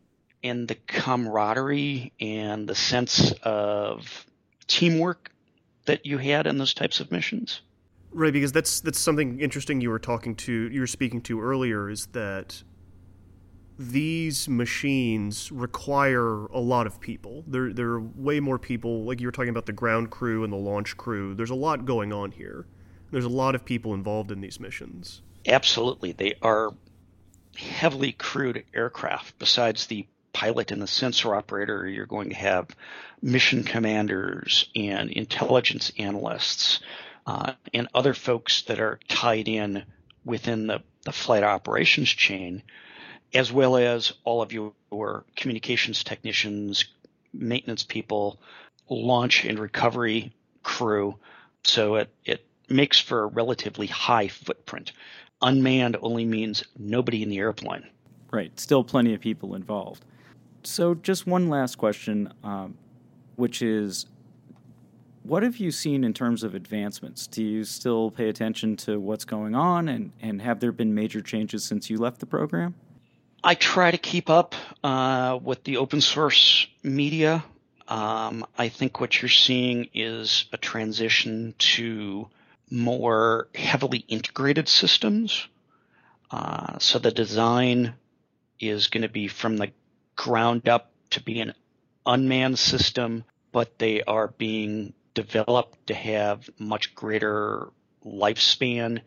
and 0.43 0.69
the 0.69 0.75
camaraderie 0.75 2.13
and 2.21 2.69
the 2.69 2.75
sense 2.75 3.33
of 3.43 4.27
teamwork 4.67 5.31
that 5.87 6.07
you 6.07 6.19
had 6.19 6.47
in 6.47 6.59
those 6.59 6.75
types 6.75 7.01
of 7.01 7.11
missions? 7.11 7.61
Right, 8.11 8.33
because 8.33 8.53
that's 8.53 8.81
that's 8.81 8.99
something 8.99 9.41
interesting 9.41 9.81
you 9.81 9.91
were 9.91 9.99
talking 9.99 10.35
to 10.37 10.53
you 10.53 10.81
were 10.81 10.87
speaking 10.87 11.21
to 11.23 11.41
earlier 11.41 11.91
is 11.91 12.07
that 12.13 12.63
these 13.79 14.49
machines 14.49 15.53
require 15.53 16.47
a 16.47 16.59
lot 16.59 16.87
of 16.87 17.01
people. 17.01 17.45
There 17.47 17.73
there 17.73 17.89
are 17.91 18.01
way 18.01 18.41
more 18.41 18.59
people 18.59 19.05
like 19.05 19.21
you 19.21 19.29
were 19.29 19.33
talking 19.33 19.51
about 19.51 19.67
the 19.67 19.73
ground 19.73 20.11
crew 20.11 20.43
and 20.43 20.53
the 20.53 20.57
launch 20.57 20.97
crew. 20.97 21.35
There's 21.35 21.51
a 21.51 21.55
lot 21.55 21.85
going 21.85 22.13
on 22.13 22.33
here. 22.33 22.67
There's 23.11 23.25
a 23.25 23.31
lot 23.31 23.55
of 23.55 23.65
people 23.65 23.95
involved 23.95 24.31
in 24.31 24.41
these 24.41 24.59
missions. 24.59 25.23
Absolutely. 25.47 26.13
They 26.13 26.35
are 26.43 26.75
heavily 27.57 28.13
crewed 28.13 28.65
aircraft 28.75 29.39
besides 29.39 29.87
the 29.87 30.07
pilot 30.33 30.71
and 30.71 30.81
the 30.81 30.87
sensor 30.87 31.35
operator, 31.35 31.89
you're 31.89 32.07
going 32.07 32.31
to 32.31 32.37
have 32.37 32.69
mission 33.21 33.65
commanders 33.65 34.71
and 34.77 35.11
intelligence 35.11 35.91
analysts 35.99 36.81
uh, 37.29 37.53
and 37.75 37.89
other 37.95 38.15
folks 38.15 38.63
that 38.63 38.81
are 38.81 38.99
tied 39.07 39.49
in 39.49 39.85
within 40.25 40.67
the, 40.67 40.83
the 41.05 41.13
flight 41.13 41.43
operations 41.43 42.09
chain, 42.09 42.63
as 43.35 43.53
well 43.53 43.77
as 43.77 44.15
all 44.25 44.41
of 44.41 44.51
your 44.51 44.73
communications 45.37 46.03
technicians, 46.03 46.87
maintenance 47.35 47.83
people, 47.83 48.41
launch 48.89 49.45
and 49.45 49.59
recovery 49.59 50.33
crew. 50.63 51.17
So 51.65 51.97
it, 51.97 52.11
it 52.25 52.47
makes 52.71 52.99
for 52.99 53.25
a 53.25 53.27
relatively 53.27 53.89
high 53.89 54.29
footprint. 54.29 54.93
Unmanned 55.43 55.99
only 56.01 56.25
means 56.25 56.65
nobody 56.79 57.23
in 57.23 57.29
the 57.29 57.39
airplane. 57.39 57.87
Right. 58.31 58.59
Still 58.59 58.83
plenty 58.83 59.13
of 59.13 59.21
people 59.21 59.55
involved. 59.55 60.03
So, 60.63 60.95
just 60.95 61.27
one 61.27 61.49
last 61.49 61.77
question, 61.77 62.33
um, 62.43 62.77
which 63.37 63.63
is 63.63 64.07
what 65.29 65.43
have 65.43 65.59
you 65.59 65.71
seen 65.71 66.05
in 66.05 66.15
terms 66.15 66.43
of 66.43 66.55
advancements? 66.55 67.27
Do 67.27 67.45
you 67.45 67.65
still 67.65 68.11
pay 68.11 68.31
attention 68.31 68.77
to 68.79 68.99
what's 68.99 69.27
going 69.27 69.55
on, 69.55 69.89
and, 69.89 70.13
and 70.23 70.41
have 70.41 70.61
there 70.61 70.73
been 70.73 70.95
major 70.95 71.21
changes 71.21 71.65
since 71.65 71.91
you 71.91 71.99
left 71.99 72.21
the 72.21 72.27
program? 72.27 72.75
I 73.45 73.55
try 73.55 73.91
to 73.91 73.99
keep 73.99 74.31
up 74.31 74.55
uh, 74.83 75.39
with 75.43 75.65
the 75.65 75.77
open 75.77 76.01
source 76.01 76.67
media. 76.83 77.45
Um, 77.87 78.47
I 78.57 78.71
think 78.71 79.01
what 79.01 79.21
you're 79.21 79.29
seeing 79.29 79.91
is 79.93 80.47
a 80.53 80.57
transition 80.57 81.55
to 81.59 82.29
more 82.71 83.49
heavily 83.55 84.05
integrated 84.09 84.69
systems. 84.69 85.47
Uh, 86.31 86.79
so 86.79 86.99
the 86.99 87.11
design 87.11 87.95
is 88.61 88.89
going 88.89 89.03
to 89.03 89.09
be 89.09 89.29
from 89.29 89.59
the 89.59 89.71
ground 90.17 90.69
up 90.69 90.91
to 91.11 91.23
be 91.23 91.41
an 91.41 91.55
unmanned 92.05 92.59
system, 92.59 93.25
but 93.53 93.79
they 93.79 94.03
are 94.03 94.29
being 94.29 94.95
developed 95.27 95.89
to 95.89 95.95
have 95.95 96.49
much 96.59 96.95
greater 96.95 97.71
lifespan, 98.07 99.01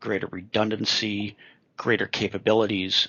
greater 0.00 0.26
redundancy, 0.30 1.36
greater 1.76 2.06
capabilities 2.06 3.08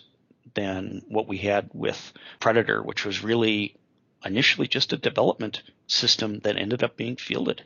than 0.56 1.02
what 1.08 1.26
we 1.26 1.38
had 1.38 1.70
with 1.74 2.12
Predator, 2.42 2.84
which 2.84 3.06
was 3.06 3.24
really 3.24 3.78
initially 4.26 4.68
just 4.68 4.92
a 4.92 4.98
development 4.98 5.62
system 5.88 6.40
that 6.40 6.58
ended 6.58 6.84
up 6.84 6.98
being 6.98 7.16
fielded. 7.16 7.64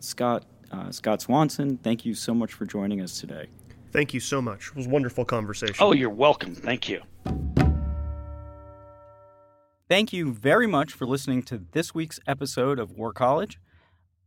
Scott 0.00 0.44
uh, 0.70 0.90
Scott 0.90 1.20
Swanson, 1.20 1.76
thank 1.76 2.06
you 2.06 2.14
so 2.14 2.32
much 2.32 2.54
for 2.54 2.64
joining 2.64 3.02
us 3.02 3.20
today. 3.20 3.48
Thank 3.92 4.14
you 4.14 4.20
so 4.20 4.40
much. 4.40 4.68
It 4.68 4.76
was 4.76 4.86
a 4.86 4.88
wonderful 4.88 5.26
conversation. 5.26 5.76
Oh, 5.78 5.92
you're 5.92 6.08
welcome. 6.08 6.54
Thank 6.54 6.88
you. 6.88 7.02
Thank 9.90 10.14
you 10.14 10.32
very 10.32 10.66
much 10.66 10.94
for 10.94 11.06
listening 11.06 11.42
to 11.42 11.60
this 11.72 11.94
week's 11.94 12.18
episode 12.26 12.78
of 12.78 12.92
War 12.92 13.12
College. 13.12 13.60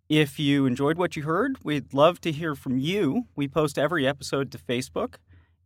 If 0.10 0.38
you 0.38 0.68
enjoyed 0.68 1.00
what 1.00 1.16
you 1.16 1.24
heard, 1.24 1.58
we'd 1.64 1.92
love 1.92 2.22
to 2.22 2.32
hear 2.32 2.54
from 2.54 2.78
you. 2.78 3.26
We 3.36 3.48
post 3.48 3.80
every 3.80 4.06
episode 4.06 4.52
to 4.52 4.60
Facebook, 4.60 5.16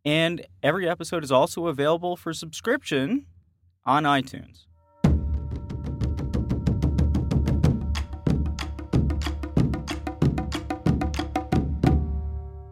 and 0.05 0.45
every 0.63 0.87
episode 0.87 1.25
is 1.25 1.31
also 1.31 1.67
available 1.67 2.15
for 2.15 2.31
subscription 2.31 3.25
on 3.85 4.05
iTunes. 4.05 4.65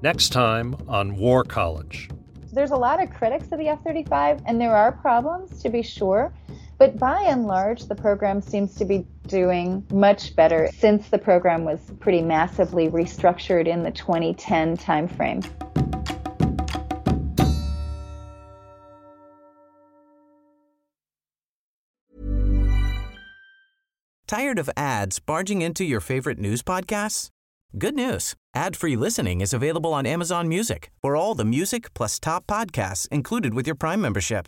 Next 0.02 0.30
time 0.30 0.74
on 0.88 1.18
War 1.18 1.44
College. 1.44 2.10
There's 2.54 2.72
a 2.72 2.78
lot 2.78 3.04
of 3.04 3.10
critics 3.10 3.52
of 3.52 3.60
the 3.60 3.68
F 3.68 3.84
35, 3.84 4.42
and 4.46 4.62
there 4.62 4.74
are 4.74 4.94
problems, 4.94 5.62
to 5.64 5.70
be 5.70 5.82
sure. 5.82 6.32
But 6.78 7.00
by 7.00 7.24
and 7.24 7.48
large, 7.48 7.86
the 7.86 7.96
program 7.96 8.42
seems 8.42 8.76
to 8.76 8.86
be 8.86 9.08
doing 9.26 9.86
much 9.92 10.36
better 10.36 10.70
since 10.78 11.10
the 11.10 11.18
program 11.18 11.64
was 11.64 11.80
pretty 12.00 12.22
massively 12.22 12.88
restructured 12.88 13.68
in 13.68 13.82
the 13.82 13.92
2010 13.92 14.78
timeframe. 14.78 15.44
Tired 24.28 24.60
of 24.60 24.70
ads 24.76 25.20
barging 25.20 25.62
into 25.62 25.86
your 25.86 26.02
favorite 26.02 26.38
news 26.38 26.62
podcasts? 26.62 27.30
Good 27.78 27.96
news. 27.96 28.36
Ad-free 28.54 28.98
listening 28.98 29.42
is 29.42 29.54
available 29.54 29.94
on 29.94 30.06
Amazon 30.06 30.48
Music 30.48 30.92
for 31.02 31.16
all 31.16 31.34
the 31.34 31.46
music 31.46 31.94
plus 31.94 32.20
top 32.20 32.46
podcasts 32.46 33.08
included 33.10 33.54
with 33.54 33.66
your 33.66 33.76
Prime 33.76 34.02
membership. 34.02 34.48